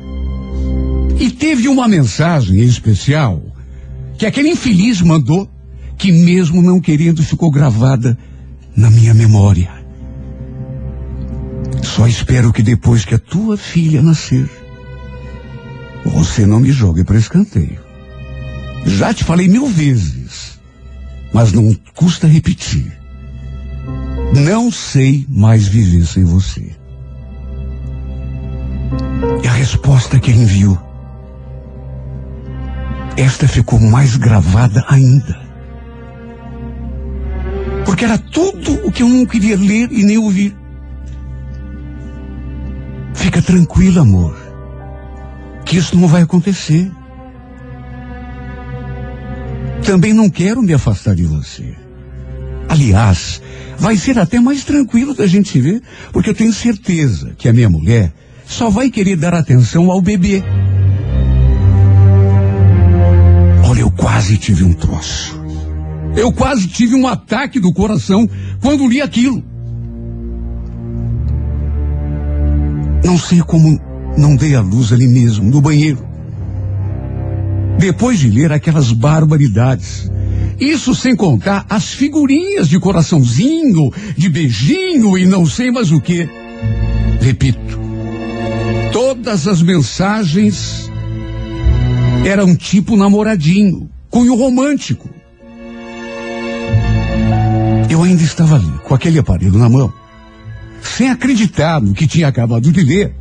[1.23, 3.41] E teve uma mensagem em especial
[4.17, 5.49] que aquele infeliz mandou,
[5.97, 8.17] que mesmo não querendo ficou gravada
[8.75, 9.71] na minha memória.
[11.81, 14.49] Só espero que depois que a tua filha nascer,
[16.03, 17.79] você não me jogue para escanteio.
[18.85, 20.59] Já te falei mil vezes,
[21.33, 22.91] mas não custa repetir.
[24.35, 26.75] Não sei mais viver sem você.
[29.41, 30.92] E a resposta que ele enviou.
[33.15, 35.39] Esta ficou mais gravada ainda.
[37.85, 40.55] Porque era tudo o que eu não queria ler e nem ouvir.
[43.13, 44.35] Fica tranquilo, amor.
[45.65, 46.91] Que isso não vai acontecer.
[49.85, 51.75] Também não quero me afastar de você.
[52.67, 53.41] Aliás,
[53.77, 57.53] vai ser até mais tranquilo da gente se ver, porque eu tenho certeza que a
[57.53, 58.11] minha mulher
[58.45, 60.43] só vai querer dar atenção ao bebê.
[63.97, 65.41] Quase tive um troço.
[66.15, 68.29] Eu quase tive um ataque do coração
[68.61, 69.43] quando li aquilo.
[73.03, 73.79] Não sei como
[74.17, 76.05] não dei a luz ali mesmo, no banheiro.
[77.79, 80.09] Depois de ler aquelas barbaridades.
[80.59, 86.29] Isso sem contar as figurinhas de coraçãozinho, de beijinho e não sei mais o que.
[87.19, 87.79] Repito,
[88.91, 90.89] todas as mensagens
[92.25, 95.09] eram tipo namoradinho, cunho romântico.
[97.89, 99.93] Eu ainda estava ali, com aquele aparelho na mão,
[100.81, 103.13] sem acreditar no que tinha acabado de ler,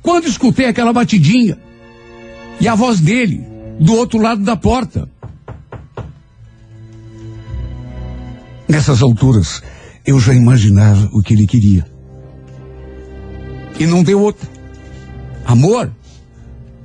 [0.00, 1.58] quando escutei aquela batidinha
[2.60, 3.44] e a voz dele
[3.78, 5.08] do outro lado da porta.
[8.68, 9.62] Nessas alturas,
[10.06, 11.86] eu já imaginava o que ele queria.
[13.78, 14.48] E não deu outra.
[15.44, 15.90] Amor,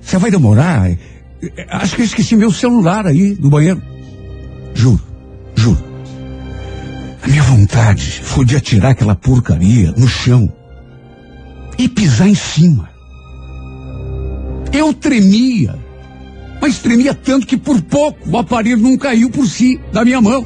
[0.01, 0.89] você vai demorar?
[1.69, 3.81] Acho que eu esqueci meu celular aí no banheiro.
[4.73, 5.01] Juro,
[5.55, 5.83] juro.
[7.21, 10.51] A minha vontade foi de atirar aquela porcaria no chão
[11.77, 12.89] e pisar em cima.
[14.73, 15.75] Eu tremia,
[16.61, 20.45] mas tremia tanto que por pouco o aparelho não caiu por si da minha mão.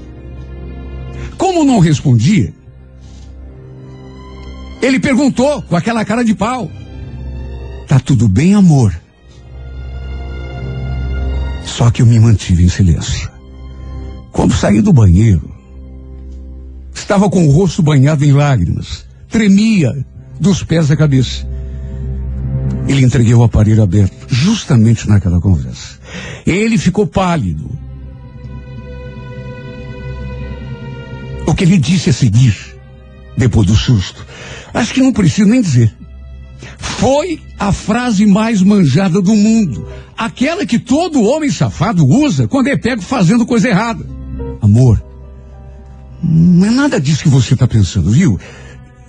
[1.37, 2.53] Como não respondia,
[4.81, 6.69] ele perguntou com aquela cara de pau:
[7.87, 9.00] Tá tudo bem, amor?
[11.65, 13.29] Só que eu me mantive em silêncio.
[14.31, 15.49] Quando saí do banheiro,
[16.93, 20.05] estava com o rosto banhado em lágrimas, tremia
[20.39, 21.47] dos pés à cabeça.
[22.87, 25.99] Ele entreguei o aparelho aberto, justamente naquela conversa.
[26.45, 27.69] Ele ficou pálido.
[31.45, 32.55] O que ele disse a seguir,
[33.37, 34.25] depois do susto,
[34.73, 35.93] acho que não preciso nem dizer.
[36.77, 39.87] Foi a frase mais manjada do mundo.
[40.17, 44.05] Aquela que todo homem safado usa quando é pego fazendo coisa errada.
[44.61, 45.03] Amor,
[46.23, 48.39] não é nada disso que você está pensando, viu?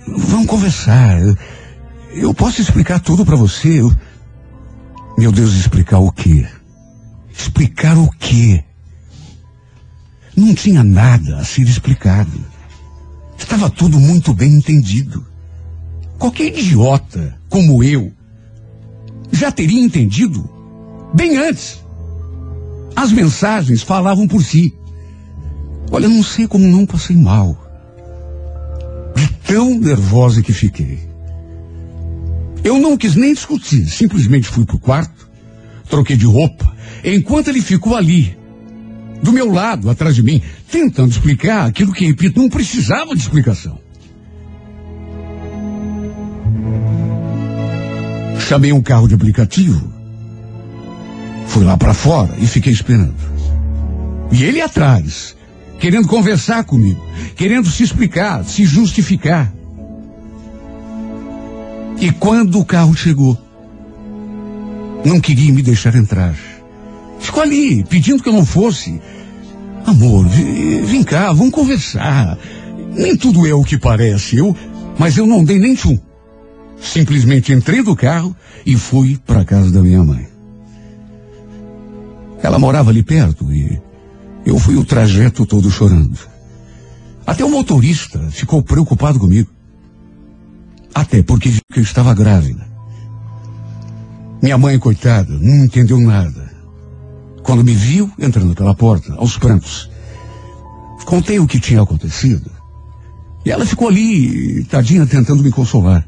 [0.07, 1.19] Vamos conversar.
[2.11, 3.81] Eu, posso explicar tudo para você.
[3.81, 3.93] Eu...
[5.17, 6.47] Meu Deus, explicar o quê?
[7.31, 8.63] Explicar o quê?
[10.35, 12.31] Não tinha nada a ser explicado.
[13.37, 15.25] Estava tudo muito bem entendido.
[16.17, 18.11] Qualquer idiota como eu
[19.31, 20.49] já teria entendido
[21.13, 21.83] bem antes.
[22.95, 24.73] As mensagens falavam por si.
[25.91, 27.55] Olha, não sei como não passei mal.
[29.15, 30.97] De tão nervosa que fiquei.
[32.63, 35.29] Eu não quis nem discutir, simplesmente fui pro quarto,
[35.87, 38.35] troquei de roupa, enquanto ele ficou ali,
[39.21, 40.41] do meu lado, atrás de mim,
[40.71, 43.82] tentando explicar aquilo que, repito, não precisava de explicação.
[48.53, 49.91] Chamei um carro de aplicativo,
[51.47, 53.15] fui lá para fora e fiquei esperando.
[54.31, 55.35] E ele atrás,
[55.79, 57.03] querendo conversar comigo,
[57.35, 59.51] querendo se explicar, se justificar.
[61.99, 63.35] E quando o carro chegou,
[65.03, 66.35] não queria me deixar entrar.
[67.19, 69.01] Ficou ali, pedindo que eu não fosse.
[69.83, 72.37] Amor, vem cá, vamos conversar.
[72.93, 74.55] Nem tudo é o que parece, eu,
[74.99, 75.97] mas eu não dei nem tchum.
[76.83, 80.27] Simplesmente entrei do carro e fui para a casa da minha mãe.
[82.43, 83.81] Ela morava ali perto e
[84.45, 86.19] eu fui o trajeto todo chorando.
[87.25, 89.49] Até o motorista ficou preocupado comigo.
[90.93, 92.67] Até porque viu que eu estava grávida.
[94.41, 96.51] Minha mãe, coitada, não entendeu nada.
[97.43, 99.89] Quando me viu entrando pela porta, aos prantos,
[101.05, 102.51] contei o que tinha acontecido.
[103.45, 106.05] E ela ficou ali, tadinha, tentando me consolar.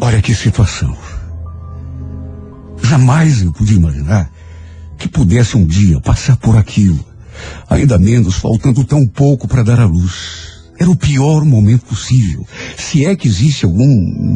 [0.00, 0.96] Olha que situação.
[2.82, 4.30] Jamais eu podia imaginar
[4.98, 7.04] que pudesse um dia passar por aquilo.
[7.68, 10.62] Ainda menos faltando tão pouco para dar à luz.
[10.78, 12.46] Era o pior momento possível.
[12.76, 13.86] Se é que existe algum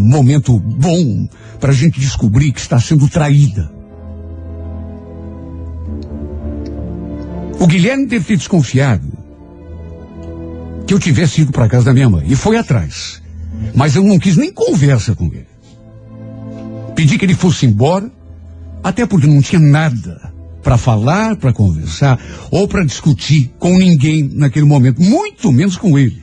[0.08, 1.28] momento bom
[1.60, 3.70] para a gente descobrir que está sendo traída.
[7.58, 9.06] O Guilherme deve ter desconfiado
[10.86, 13.20] que eu tivesse ido para casa da minha mãe e foi atrás.
[13.74, 15.47] Mas eu não quis nem conversa com ele.
[16.98, 18.10] Pedi que ele fosse embora,
[18.82, 20.32] até porque não tinha nada
[20.64, 22.18] para falar, para conversar
[22.50, 26.20] ou para discutir com ninguém naquele momento, muito menos com ele.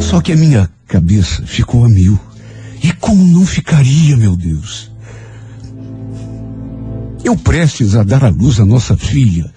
[0.00, 2.18] Só que a minha cabeça ficou a mil.
[2.82, 4.90] E como não ficaria, meu Deus?
[7.22, 9.54] Eu prestes a dar à luz a nossa filha.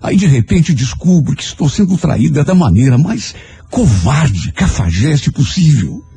[0.00, 3.34] Aí de repente descubro que estou sendo traída da maneira mais
[3.70, 6.07] covarde, cafajeste possível.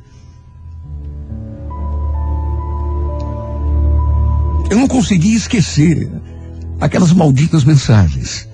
[4.72, 6.10] Eu não conseguia esquecer
[6.80, 8.48] aquelas malditas mensagens.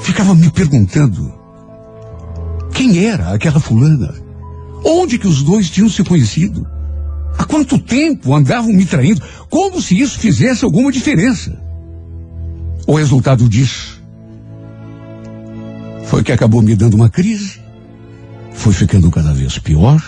[0.00, 1.32] Ficava me perguntando
[2.72, 4.12] quem era aquela fulana?
[4.84, 6.66] Onde que os dois tinham se conhecido?
[7.38, 9.22] Há quanto tempo andavam me traindo?
[9.48, 11.56] Como se isso fizesse alguma diferença?
[12.84, 14.02] O resultado disso
[16.06, 17.60] foi que acabou me dando uma crise.
[18.54, 20.02] Foi ficando cada vez pior.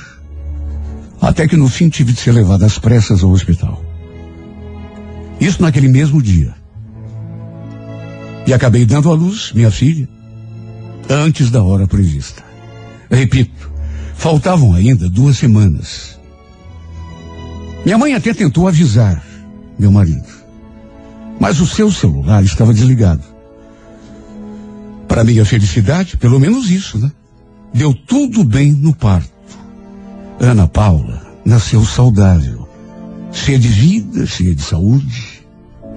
[1.21, 3.94] Até que no fim tive de ser levado às pressas ao hospital.
[5.45, 6.55] Isso naquele mesmo dia.
[8.47, 10.09] E acabei dando à luz minha filha
[11.09, 12.43] antes da hora prevista.
[13.11, 13.71] Repito,
[14.15, 16.19] faltavam ainda duas semanas.
[17.85, 19.23] Minha mãe até tentou avisar
[19.79, 20.27] meu marido,
[21.39, 23.23] mas o seu celular estava desligado.
[25.07, 27.13] Para minha felicidade, pelo menos isso, né?
[27.75, 29.29] Deu tudo bem no parto.
[30.41, 32.67] Ana Paula nasceu saudável,
[33.31, 35.34] cheia de vida, cheia de saúde,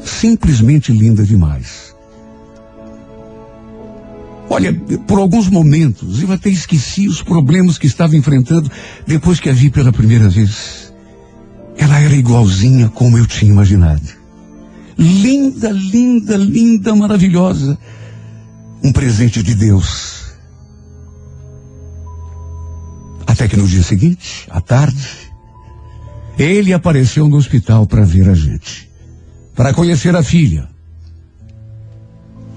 [0.08, 1.96] simplesmente linda demais.
[4.50, 4.74] Olha,
[5.06, 8.72] por alguns momentos eu até esqueci os problemas que estava enfrentando
[9.06, 10.94] depois que a vi pela primeira vez.
[11.78, 14.08] Ela era igualzinha como eu tinha imaginado.
[14.98, 17.78] Linda, linda, linda, maravilhosa.
[18.84, 20.18] Um presente de Deus.
[23.28, 25.08] Até que no dia seguinte, à tarde,
[26.40, 28.87] ele apareceu no hospital para ver a gente,
[29.58, 30.70] para conhecer a filha.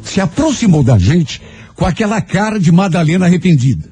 [0.03, 1.41] Se aproximou da gente
[1.75, 3.89] com aquela cara de Madalena arrependida.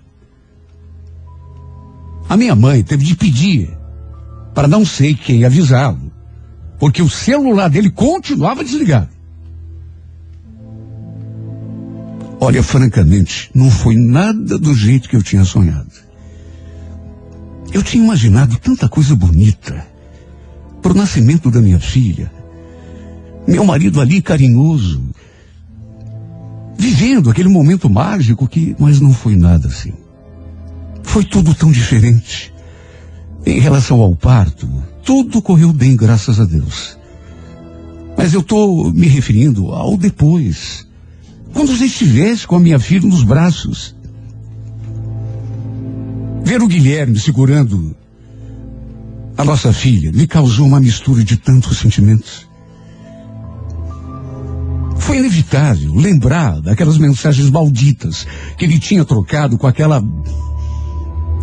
[2.28, 3.74] A minha mãe teve de pedir
[4.54, 6.12] para não sei quem avisá-lo,
[6.78, 9.08] porque o celular dele continuava desligado.
[12.38, 15.90] Olha, francamente, não foi nada do jeito que eu tinha sonhado.
[17.72, 19.86] Eu tinha imaginado tanta coisa bonita
[20.82, 22.37] para o nascimento da minha filha.
[23.48, 25.02] Meu marido ali carinhoso,
[26.78, 29.94] vivendo aquele momento mágico que, mas não foi nada assim.
[31.02, 32.52] Foi tudo tão diferente.
[33.46, 34.68] Em relação ao parto,
[35.02, 36.98] tudo correu bem, graças a Deus.
[38.18, 40.86] Mas eu estou me referindo ao depois.
[41.54, 43.96] Quando você estivesse com a minha filha nos braços.
[46.44, 47.96] Ver o Guilherme segurando
[49.38, 52.47] a nossa filha me causou uma mistura de tantos sentimentos.
[54.98, 58.26] Foi inevitável lembrar daquelas mensagens malditas
[58.56, 60.02] que ele tinha trocado com aquela.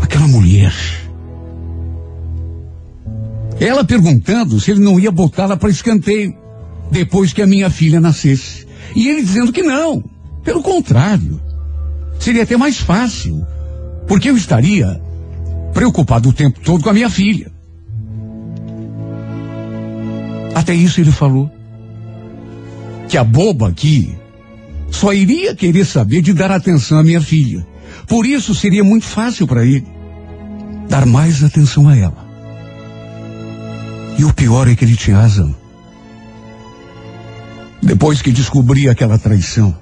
[0.01, 0.73] aquela mulher.
[3.59, 6.35] Ela perguntando se ele não ia botá-la para escanteio.
[6.91, 8.67] depois que a minha filha nascesse.
[8.95, 10.03] E ele dizendo que não.
[10.43, 11.41] Pelo contrário.
[12.19, 13.45] Seria até mais fácil.
[14.07, 15.01] Porque eu estaria
[15.73, 17.51] preocupado o tempo todo com a minha filha.
[20.53, 21.51] Até isso ele falou.
[23.07, 24.15] Que a boba aqui
[24.89, 27.65] só iria querer saber de dar atenção à minha filha.
[28.07, 29.85] Por isso seria muito fácil para ele
[30.87, 32.25] dar mais atenção a ela.
[34.17, 35.53] E o pior é que ele tinha razão.
[37.81, 39.75] Depois que descobri aquela traição,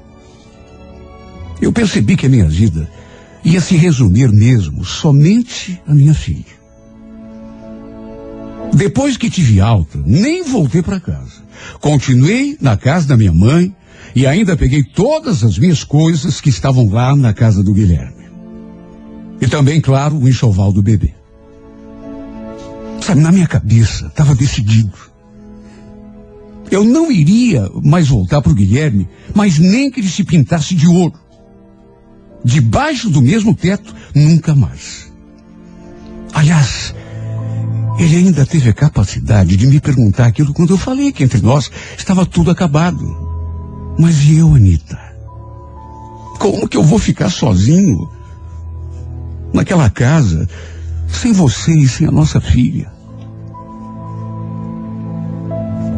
[1.62, 2.90] eu percebi que a minha vida
[3.44, 6.64] ia se resumir mesmo somente à minha filha.
[8.74, 11.43] Depois que tive alta, nem voltei para casa.
[11.80, 13.76] Continuei na casa da minha mãe
[14.16, 18.24] e ainda peguei todas as minhas coisas que estavam lá na casa do Guilherme.
[19.42, 21.14] E também, claro, o enxoval do bebê.
[23.02, 24.94] Sabe, na minha cabeça estava decidido.
[26.72, 30.88] Eu não iria mais voltar para o Guilherme, mas nem que ele se pintasse de
[30.88, 31.20] ouro.
[32.44, 35.12] Debaixo do mesmo teto, nunca mais.
[36.34, 36.96] Aliás,
[37.98, 41.70] ele ainda teve a capacidade de me perguntar aquilo quando eu falei que entre nós
[41.98, 43.06] estava tudo acabado.
[43.98, 45.00] Mas e eu, Anitta?
[46.40, 48.10] Como que eu vou ficar sozinho
[49.54, 50.50] naquela casa,
[51.08, 52.92] sem você e sem a nossa filha?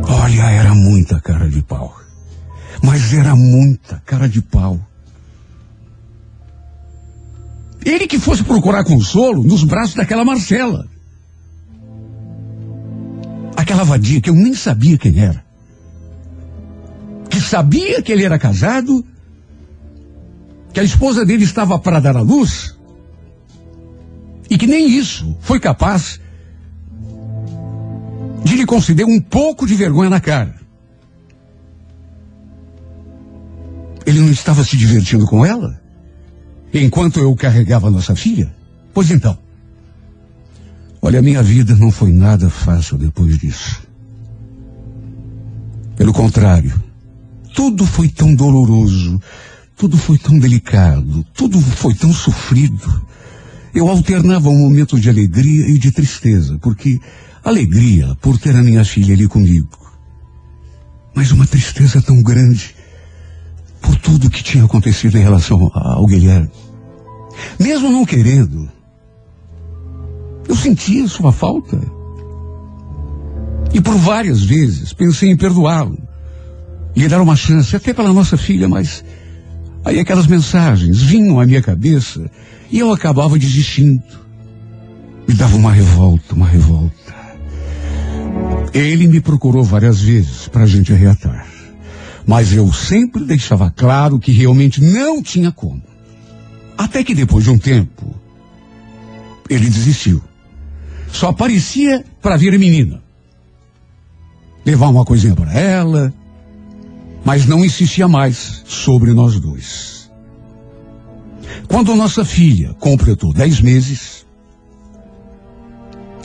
[0.08, 1.96] Olha, era muita cara de pau.
[2.84, 4.80] Mas era muita cara de pau.
[7.84, 10.88] Ele que fosse procurar consolo nos braços daquela Marcela.
[13.56, 15.44] Aquela vadia que eu nem sabia quem era.
[17.30, 19.06] Que sabia que ele era casado,
[20.74, 22.76] que a esposa dele estava para dar à luz,
[24.50, 26.20] e que nem isso foi capaz
[28.44, 30.56] de lhe conceder um pouco de vergonha na cara.
[34.06, 35.82] Ele não estava se divertindo com ela?
[36.72, 38.54] Enquanto eu carregava nossa filha?
[38.94, 39.45] Pois então.
[41.06, 43.80] Olha, a minha vida não foi nada fácil depois disso.
[45.96, 46.74] Pelo contrário,
[47.54, 49.22] tudo foi tão doloroso,
[49.78, 53.06] tudo foi tão delicado, tudo foi tão sofrido.
[53.72, 57.00] Eu alternava um momento de alegria e de tristeza, porque
[57.44, 59.78] alegria por ter a minha filha ali comigo.
[61.14, 62.76] Mas uma tristeza tão grande
[63.80, 66.50] por tudo que tinha acontecido em relação ao Guilherme.
[67.60, 68.74] Mesmo não querendo,
[70.48, 71.80] eu sentia sua falta.
[73.74, 75.98] E por várias vezes pensei em perdoá-lo,
[76.96, 79.04] lhe dar uma chance, até pela nossa filha, mas
[79.84, 82.30] aí aquelas mensagens vinham à minha cabeça
[82.72, 84.04] e eu acabava desistindo.
[85.28, 87.16] Me dava uma revolta, uma revolta.
[88.74, 91.48] Ele me procurou várias vezes para a gente reatar.
[92.28, 95.84] Mas eu sempre deixava claro que realmente não tinha como.
[96.78, 98.16] Até que depois de um tempo,
[99.50, 100.22] ele desistiu.
[101.16, 103.02] Só aparecia para vir menina.
[104.66, 106.14] Levar uma coisinha para ela,
[107.24, 110.12] mas não insistia mais sobre nós dois.
[111.70, 114.26] Quando nossa filha completou dez meses,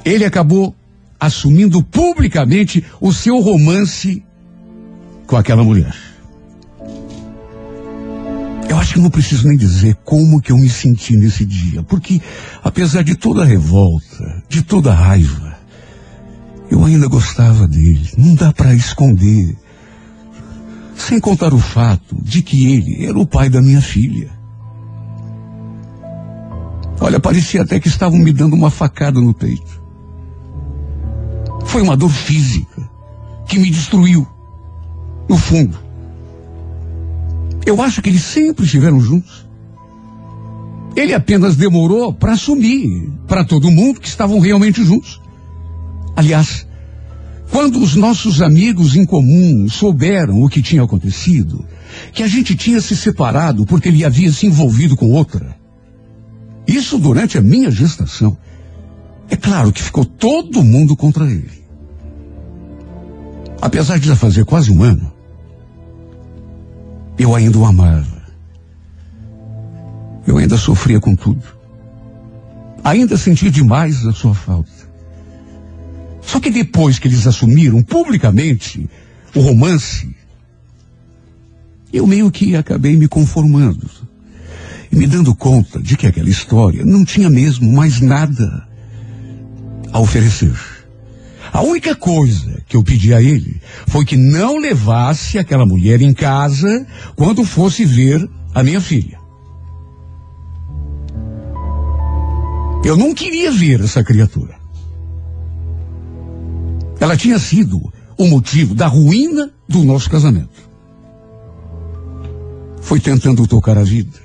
[0.05, 0.75] ele acabou
[1.21, 4.25] assumindo publicamente o seu romance
[5.25, 5.95] com aquela mulher.
[8.71, 12.23] Eu acho que não preciso nem dizer como que eu me senti nesse dia, porque
[12.63, 15.59] apesar de toda a revolta, de toda a raiva,
[16.71, 18.09] eu ainda gostava dele.
[18.17, 19.59] Não dá para esconder.
[20.97, 24.31] Sem contar o fato de que ele era o pai da minha filha.
[27.01, 29.83] Olha, parecia até que estavam me dando uma facada no peito.
[31.65, 32.89] Foi uma dor física
[33.49, 34.25] que me destruiu.
[35.29, 35.90] No fundo.
[37.67, 39.47] Eu acho que eles sempre estiveram juntos.
[40.97, 45.21] Ele apenas demorou para assumir para todo mundo que estavam realmente juntos.
[46.17, 46.67] Aliás,
[47.51, 51.65] quando os nossos amigos em comum souberam o que tinha acontecido,
[52.13, 55.57] que a gente tinha se separado porque ele havia se envolvido com outra,
[56.67, 58.37] isso durante a minha gestação,
[59.29, 61.61] é claro que ficou todo mundo contra ele.
[63.61, 65.13] Apesar de já fazer quase um ano,
[67.21, 68.21] eu ainda o amava.
[70.27, 71.43] Eu ainda sofria com tudo.
[72.83, 74.71] Ainda sentia demais a sua falta.
[76.23, 78.89] Só que depois que eles assumiram publicamente
[79.35, 80.09] o romance,
[81.93, 83.91] eu meio que acabei me conformando.
[84.91, 88.67] E me dando conta de que aquela história não tinha mesmo mais nada
[89.93, 90.57] a oferecer.
[91.53, 96.15] A única coisa que eu pedi a ele foi que não levasse aquela mulher em
[96.15, 96.87] casa
[97.17, 99.19] quando fosse ver a minha filha.
[102.85, 104.55] Eu não queria ver essa criatura.
[106.99, 107.81] Ela tinha sido
[108.17, 110.71] o motivo da ruína do nosso casamento.
[112.81, 114.19] Foi tentando tocar a vida.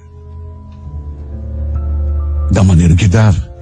[2.51, 3.54] Da maneira que dava.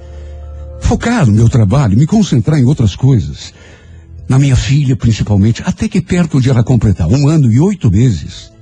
[0.84, 3.54] Focar no meu trabalho, me concentrar em outras coisas.
[4.28, 8.52] Na minha filha, principalmente, até que perto de ela completar um ano e oito meses.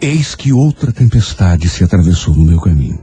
[0.00, 3.00] Eis que outra tempestade se atravessou no meu caminho.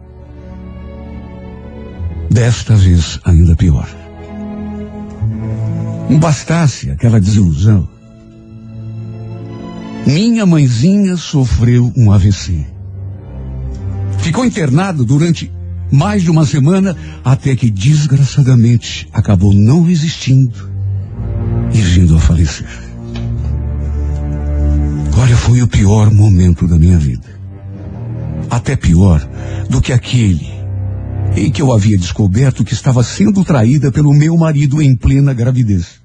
[2.30, 3.90] Desta vez ainda pior.
[6.10, 7.90] Não bastasse aquela desilusão.
[10.06, 12.68] Minha mãezinha sofreu um AVC.
[14.20, 15.52] Ficou internada durante
[15.94, 20.68] mais de uma semana até que desgraçadamente acabou não resistindo
[21.72, 22.68] e vindo a falecer.
[25.16, 27.40] Olha, foi o pior momento da minha vida.
[28.50, 29.22] Até pior
[29.70, 30.52] do que aquele
[31.36, 36.02] em que eu havia descoberto que estava sendo traída pelo meu marido em plena gravidez.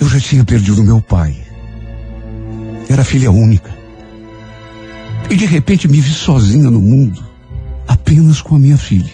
[0.00, 1.36] Eu já tinha perdido meu pai.
[2.88, 3.72] Era filha única.
[5.30, 7.31] E de repente me vi sozinha no mundo,
[8.02, 9.12] apenas com a minha filha.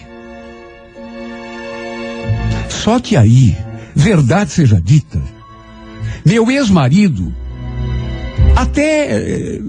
[2.67, 3.55] Só que aí,
[3.95, 5.21] verdade seja dita,
[6.25, 7.33] meu ex-marido,
[8.55, 9.59] até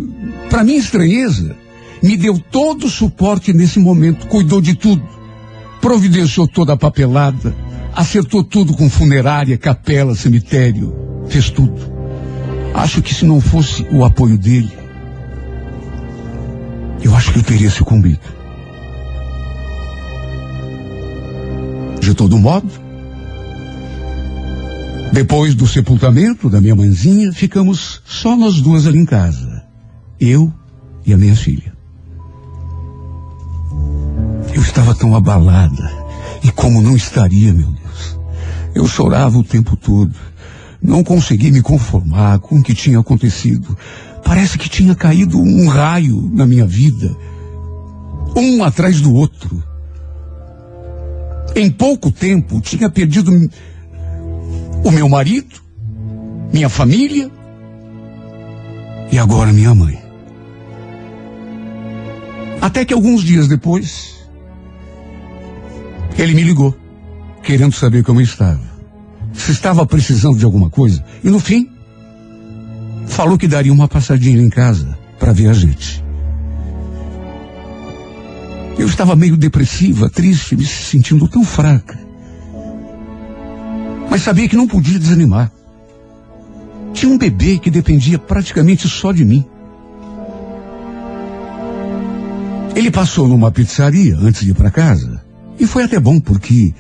[0.49, 1.55] para minha estranheza,
[2.03, 5.07] me deu todo o suporte nesse momento, cuidou de tudo,
[5.83, 7.55] providenciou toda a papelada,
[7.95, 10.95] acertou tudo com funerária, capela, cemitério,
[11.29, 11.79] fez tudo.
[12.73, 14.73] Acho que se não fosse o apoio dele,
[17.03, 18.40] eu acho que eu teria sucumbido.
[22.11, 22.69] De todo modo,
[25.13, 29.63] depois do sepultamento da minha mãezinha, ficamos só nós duas ali em casa.
[30.19, 30.53] Eu
[31.07, 31.73] e a minha filha.
[34.53, 35.89] Eu estava tão abalada.
[36.43, 38.19] E como não estaria, meu Deus?
[38.75, 40.13] Eu chorava o tempo todo.
[40.83, 43.79] Não consegui me conformar com o que tinha acontecido.
[44.25, 47.17] Parece que tinha caído um raio na minha vida.
[48.35, 49.70] Um atrás do outro.
[51.55, 53.33] Em pouco tempo, tinha perdido
[54.85, 55.61] o meu marido,
[56.53, 57.31] minha família
[59.11, 60.01] e agora minha mãe.
[62.61, 64.17] Até que alguns dias depois,
[66.19, 66.77] ele me ligou,
[67.43, 68.71] querendo saber como eu estava.
[69.33, 71.03] Se estava precisando de alguma coisa.
[71.25, 71.71] E no fim,
[73.07, 76.05] falou que daria uma passadinha em casa para ver a gente.
[78.81, 82.01] Eu estava meio depressiva, triste, me sentindo tão fraca.
[84.09, 85.53] Mas sabia que não podia desanimar.
[86.95, 89.45] Tinha um bebê que dependia praticamente só de mim.
[92.75, 95.23] Ele passou numa pizzaria antes de ir para casa.
[95.59, 96.73] E foi até bom porque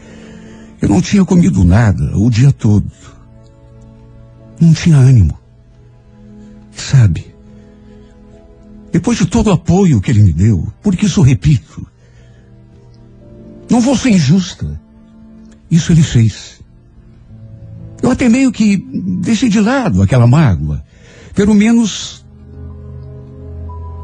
[0.80, 2.90] eu não tinha comido nada o dia todo.
[4.58, 5.38] Não tinha ânimo.
[6.72, 7.34] Sabe?
[8.90, 11.89] Depois de todo o apoio que ele me deu, porque isso eu repito,
[13.70, 14.80] não vou ser injusta.
[15.70, 16.60] Isso ele fez.
[18.02, 18.76] Eu até meio que
[19.20, 20.82] deixei de lado aquela mágoa.
[21.34, 22.24] Pelo menos,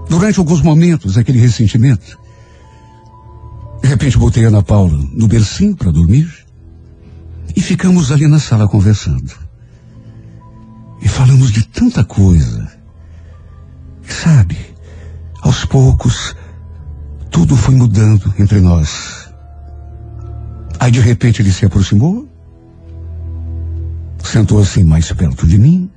[0.09, 2.19] durante alguns momentos, aquele ressentimento.
[3.83, 6.33] De repente, botei Ana Paula no bercinho para dormir
[7.55, 9.33] e ficamos ali na sala conversando.
[11.03, 12.71] E falamos de tanta coisa.
[14.09, 14.57] E sabe,
[15.43, 16.35] aos poucos,
[17.31, 19.26] tudo foi mudando entre nós.
[20.79, 22.29] Aí de repente ele se aproximou,
[24.25, 25.91] sentou assim mais perto de mim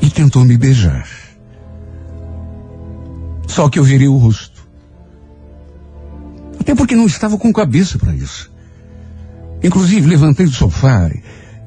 [0.00, 1.06] e tentou me beijar.
[3.46, 4.66] Só que eu virei o rosto.
[6.60, 8.50] Até porque não estava com cabeça para isso.
[9.62, 11.10] Inclusive levantei do sofá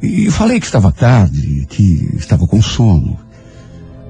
[0.01, 3.19] e falei que estava tarde, que estava com sono,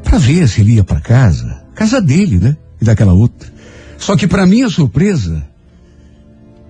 [0.03, 2.57] para ver se ele ia para casa, casa dele, né?
[2.82, 3.52] E daquela outra.
[3.98, 5.45] Só que para minha surpresa,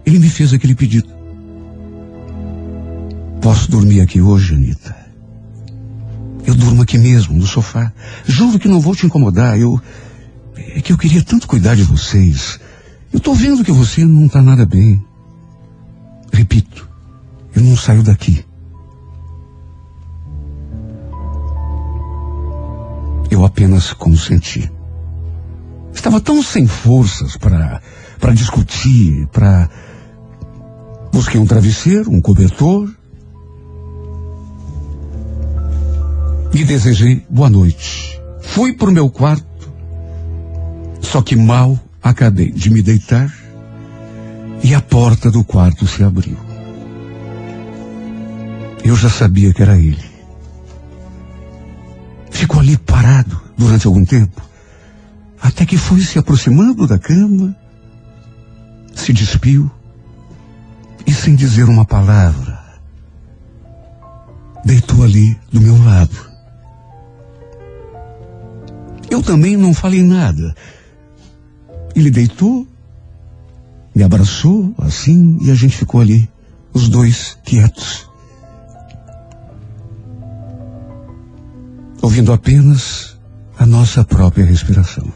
[0.10, 1.07] ele me fez aquele pedido.
[3.41, 4.95] Posso dormir aqui hoje, Anitta?
[6.45, 7.94] Eu durmo aqui mesmo, no sofá.
[8.26, 9.60] Juro que não vou te incomodar.
[9.60, 9.80] Eu.
[10.57, 12.60] É que eu queria tanto cuidar de vocês.
[13.14, 15.03] Eu tô vendo que você não tá nada bem.
[16.34, 16.90] Repito,
[17.56, 18.44] eu não saio daqui.
[23.30, 24.72] Eu apenas consenti.
[25.94, 27.81] Estava tão sem forças para
[28.19, 29.69] para discutir, para
[31.11, 32.90] Busquei um travesseiro, um cobertor.
[36.53, 38.19] E desejei boa noite.
[38.41, 39.45] Fui pro meu quarto.
[41.02, 43.34] Só que mal acabei de me deitar
[44.64, 46.38] e a porta do quarto se abriu.
[48.84, 50.10] Eu já sabia que era ele.
[52.31, 54.41] Ficou ali parado durante algum tempo,
[55.41, 57.56] até que foi se aproximando da cama,
[58.95, 59.69] se despiu
[61.10, 62.60] e, sem dizer uma palavra,
[64.64, 66.15] deitou ali do meu lado.
[69.10, 70.56] Eu também não falei nada.
[71.95, 72.68] Ele deitou,
[73.95, 76.30] me abraçou assim e a gente ficou ali,
[76.73, 78.07] os dois quietos.
[82.03, 83.18] Ouvindo apenas
[83.57, 85.11] a nossa própria respiração.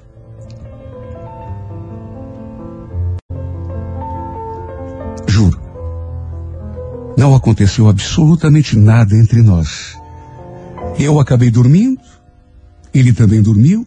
[7.17, 9.97] Não aconteceu absolutamente nada entre nós.
[10.97, 12.01] Eu acabei dormindo,
[12.93, 13.85] ele também dormiu,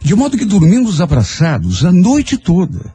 [0.00, 2.92] de modo que dormimos abraçados a noite toda.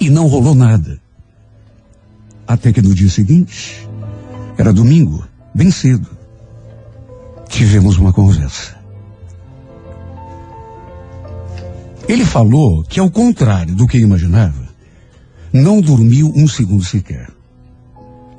[0.00, 1.00] E não rolou nada.
[2.46, 3.88] Até que no dia seguinte,
[4.56, 6.08] era domingo, bem cedo,
[7.48, 8.74] tivemos uma conversa.
[12.08, 14.68] Ele falou que, ao contrário do que imaginava,
[15.52, 17.33] não dormiu um segundo sequer.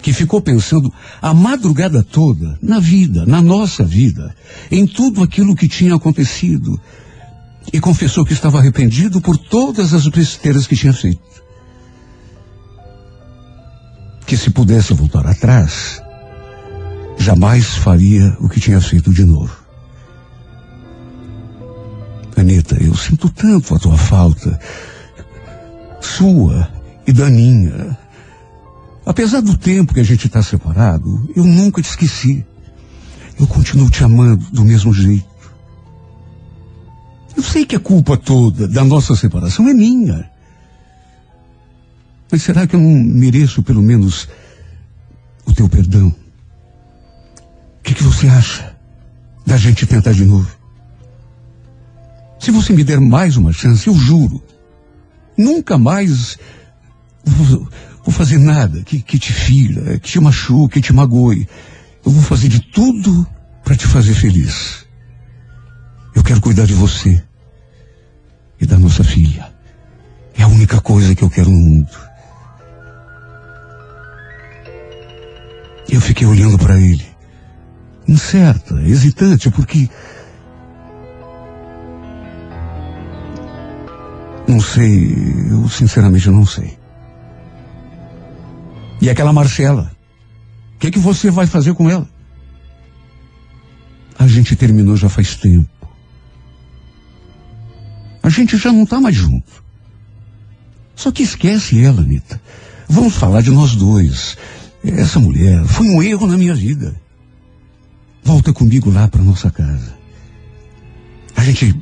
[0.06, 4.36] Que ficou pensando a madrugada toda na vida, na nossa vida,
[4.70, 6.80] em tudo aquilo que tinha acontecido.
[7.74, 11.24] E confessou que estava arrependido por todas as besteiras que tinha feito.
[14.28, 16.00] Que se pudesse voltar atrás,
[17.18, 19.58] jamais faria o que tinha feito de novo.
[22.38, 24.60] Anita, eu sinto tanto a tua falta.
[26.00, 26.70] Sua
[27.08, 28.05] e Daninha.
[29.06, 32.46] Apesar do tempo que a gente está separado, eu nunca te esqueci.
[33.40, 35.26] Eu continuo te amando do mesmo jeito.
[37.38, 40.30] Eu sei que a culpa toda da nossa separação é minha.
[42.32, 44.28] Mas será que eu não mereço pelo menos
[45.46, 46.08] o teu perdão?
[46.08, 48.76] O que, que você acha
[49.46, 50.50] da gente tentar de novo?
[52.40, 54.42] Se você me der mais uma chance, eu juro,
[55.38, 56.38] nunca mais
[57.26, 57.70] vou,
[58.04, 61.48] vou fazer nada que, que te fira, que te machuque, que te magoe.
[62.06, 63.28] Eu vou fazer de tudo
[63.64, 64.86] para te fazer feliz.
[66.14, 67.22] Eu quero cuidar de você
[68.62, 69.54] e da nossa filha.
[70.38, 71.90] É a única coisa que eu quero no mundo.
[75.90, 77.06] Eu fiquei olhando para ele,
[78.08, 79.90] incerta, hesitante, porque
[84.48, 85.16] não sei,
[85.50, 86.78] eu sinceramente não sei.
[89.06, 89.96] E aquela Marcela,
[90.76, 92.10] o que, que você vai fazer com ela?
[94.18, 95.70] A gente terminou já faz tempo.
[98.24, 99.64] A gente já não está mais junto.
[100.96, 102.42] Só que esquece ela, Anitta.
[102.90, 104.40] Vamos falar de nós dois.
[104.84, 107.00] Essa mulher foi um erro na minha vida.
[108.24, 109.96] Volta comigo lá para nossa casa.
[111.36, 111.80] A gente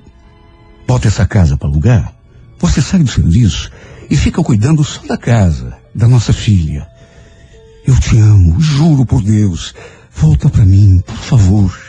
[0.86, 2.14] bota essa casa para alugar.
[2.60, 3.72] Você sai do serviço
[4.10, 6.92] e fica cuidando só da casa, da nossa filha.
[7.86, 9.74] Eu te amo, juro por Deus.
[10.16, 11.80] Volta para mim, por favor.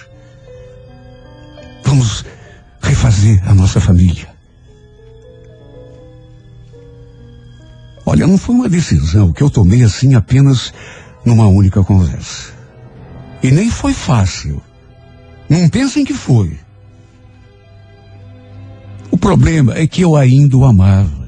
[1.84, 2.24] Vamos
[2.80, 4.28] refazer a nossa família.
[8.06, 10.72] Olha, não foi uma decisão que eu tomei assim apenas
[11.24, 12.52] numa única conversa.
[13.42, 14.62] E nem foi fácil.
[15.48, 16.58] Não pensem que foi.
[19.10, 21.23] O problema é que eu ainda o amava.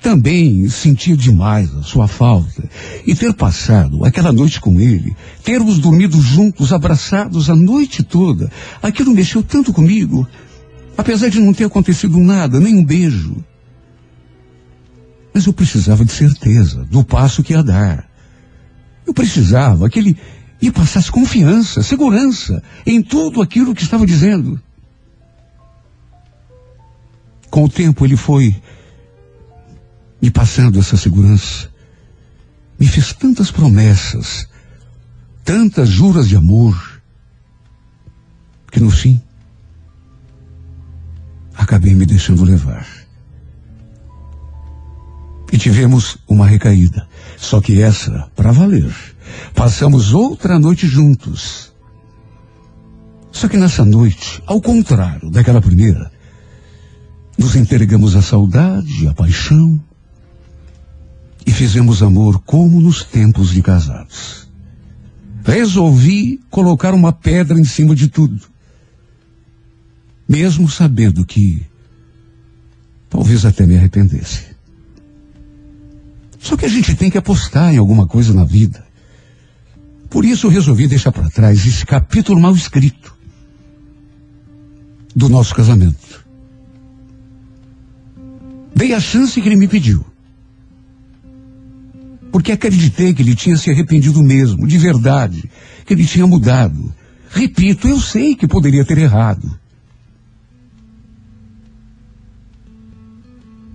[0.00, 2.68] Também sentia demais a sua falta.
[3.06, 5.14] E ter passado aquela noite com ele,
[5.44, 8.50] termos dormido juntos, abraçados a noite toda,
[8.82, 10.26] aquilo mexeu tanto comigo.
[10.96, 13.44] Apesar de não ter acontecido nada, nem um beijo.
[15.34, 18.08] Mas eu precisava de certeza do passo que ia dar.
[19.06, 20.16] Eu precisava que ele
[20.60, 24.60] me passasse confiança, segurança em tudo aquilo que estava dizendo.
[27.50, 28.54] Com o tempo ele foi
[30.20, 31.68] me passando essa segurança.
[32.78, 34.48] Me fez tantas promessas,
[35.44, 37.00] tantas juras de amor,
[38.70, 39.20] que no fim
[41.54, 42.86] acabei me deixando levar.
[45.52, 47.06] E tivemos uma recaída.
[47.36, 48.94] Só que essa, para valer.
[49.54, 51.72] Passamos outra noite juntos.
[53.32, 56.10] Só que nessa noite, ao contrário daquela primeira,
[57.36, 59.82] nos entregamos à saudade, à paixão.
[61.46, 64.48] E fizemos amor como nos tempos de casados.
[65.44, 68.40] Resolvi colocar uma pedra em cima de tudo.
[70.28, 71.66] Mesmo sabendo que
[73.08, 74.44] talvez até me arrependesse.
[76.38, 78.84] Só que a gente tem que apostar em alguma coisa na vida.
[80.08, 83.16] Por isso eu resolvi deixar para trás esse capítulo mal escrito
[85.14, 86.24] do nosso casamento.
[88.74, 90.04] Dei a chance que ele me pediu.
[92.30, 95.50] Porque acreditei que ele tinha se arrependido mesmo, de verdade,
[95.84, 96.94] que ele tinha mudado.
[97.30, 99.58] Repito, eu sei que poderia ter errado.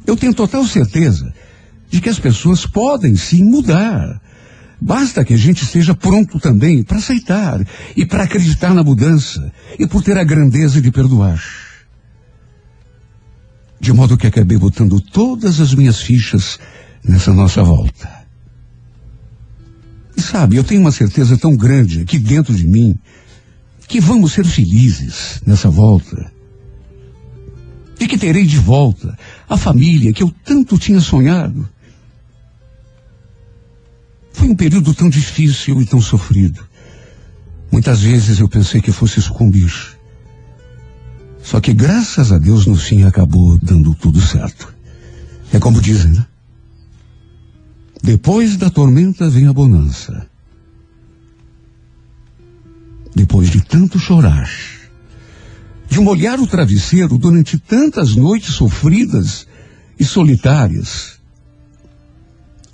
[0.06, 1.34] Eu tenho total certeza
[1.90, 4.22] de que as pessoas podem sim mudar.
[4.80, 7.66] Basta que a gente esteja pronto também para aceitar
[7.96, 11.42] e para acreditar na mudança e por ter a grandeza de perdoar.
[13.80, 16.60] De modo que acabei botando todas as minhas fichas
[17.04, 18.15] nessa nossa volta.
[20.18, 22.98] E sabe, eu tenho uma certeza tão grande aqui dentro de mim
[23.88, 26.32] que vamos ser felizes nessa volta.
[28.00, 29.18] E que terei de volta
[29.48, 31.68] a família que eu tanto tinha sonhado.
[34.34, 36.64] Foi um período tão difícil e tão sofrido.
[37.72, 39.74] Muitas vezes eu pensei que fosse sucumbir.
[41.42, 44.74] Só que graças a Deus no fim acabou dando tudo certo.
[45.54, 46.26] É como dizem, né?
[48.06, 50.30] Depois da tormenta vem a bonança.
[53.16, 54.48] Depois de tanto chorar,
[55.90, 59.48] de molhar o travesseiro durante tantas noites sofridas
[60.00, 61.20] e solitárias,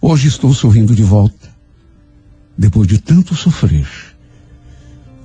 [0.02, 1.50] hoje estou sorrindo de volta,
[2.58, 3.88] depois de tanto sofrer.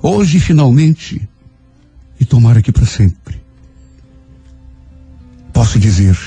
[0.01, 1.27] Hoje, finalmente,
[2.17, 3.41] e tomara que para sempre,
[5.51, 6.17] posso dizer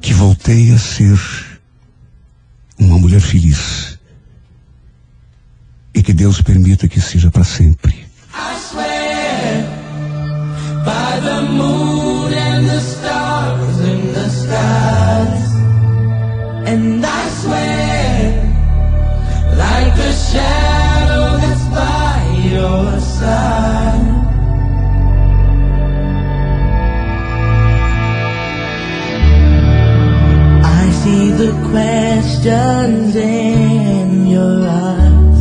[0.00, 1.47] que voltei a ser
[2.78, 3.98] uma mulher feliz.
[5.94, 7.92] E que Deus permita que seja para sempre.
[8.34, 9.64] I swear
[10.84, 15.52] by the moon and the stars in the skies.
[16.66, 18.42] And I swear
[19.56, 24.18] like a shadow that's by your side.
[31.08, 31.52] See the
[32.40, 35.40] questions in your eyes.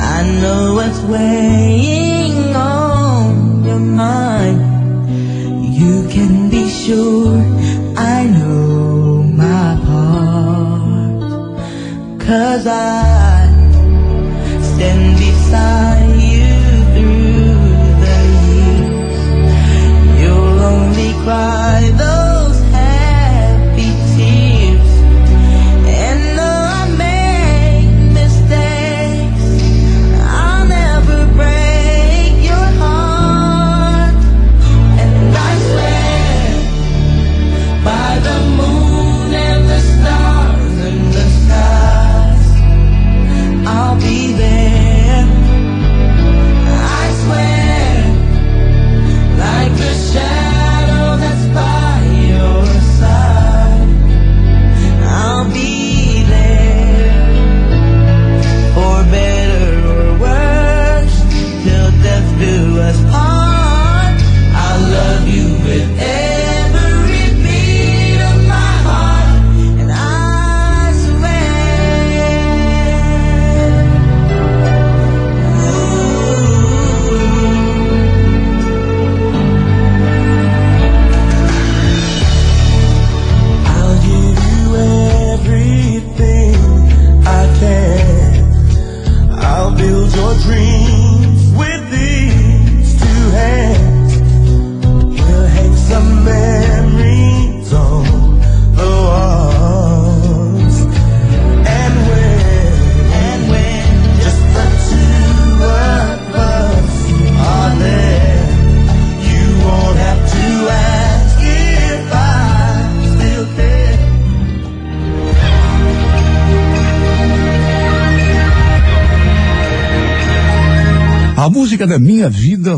[0.00, 1.99] I know what's weighing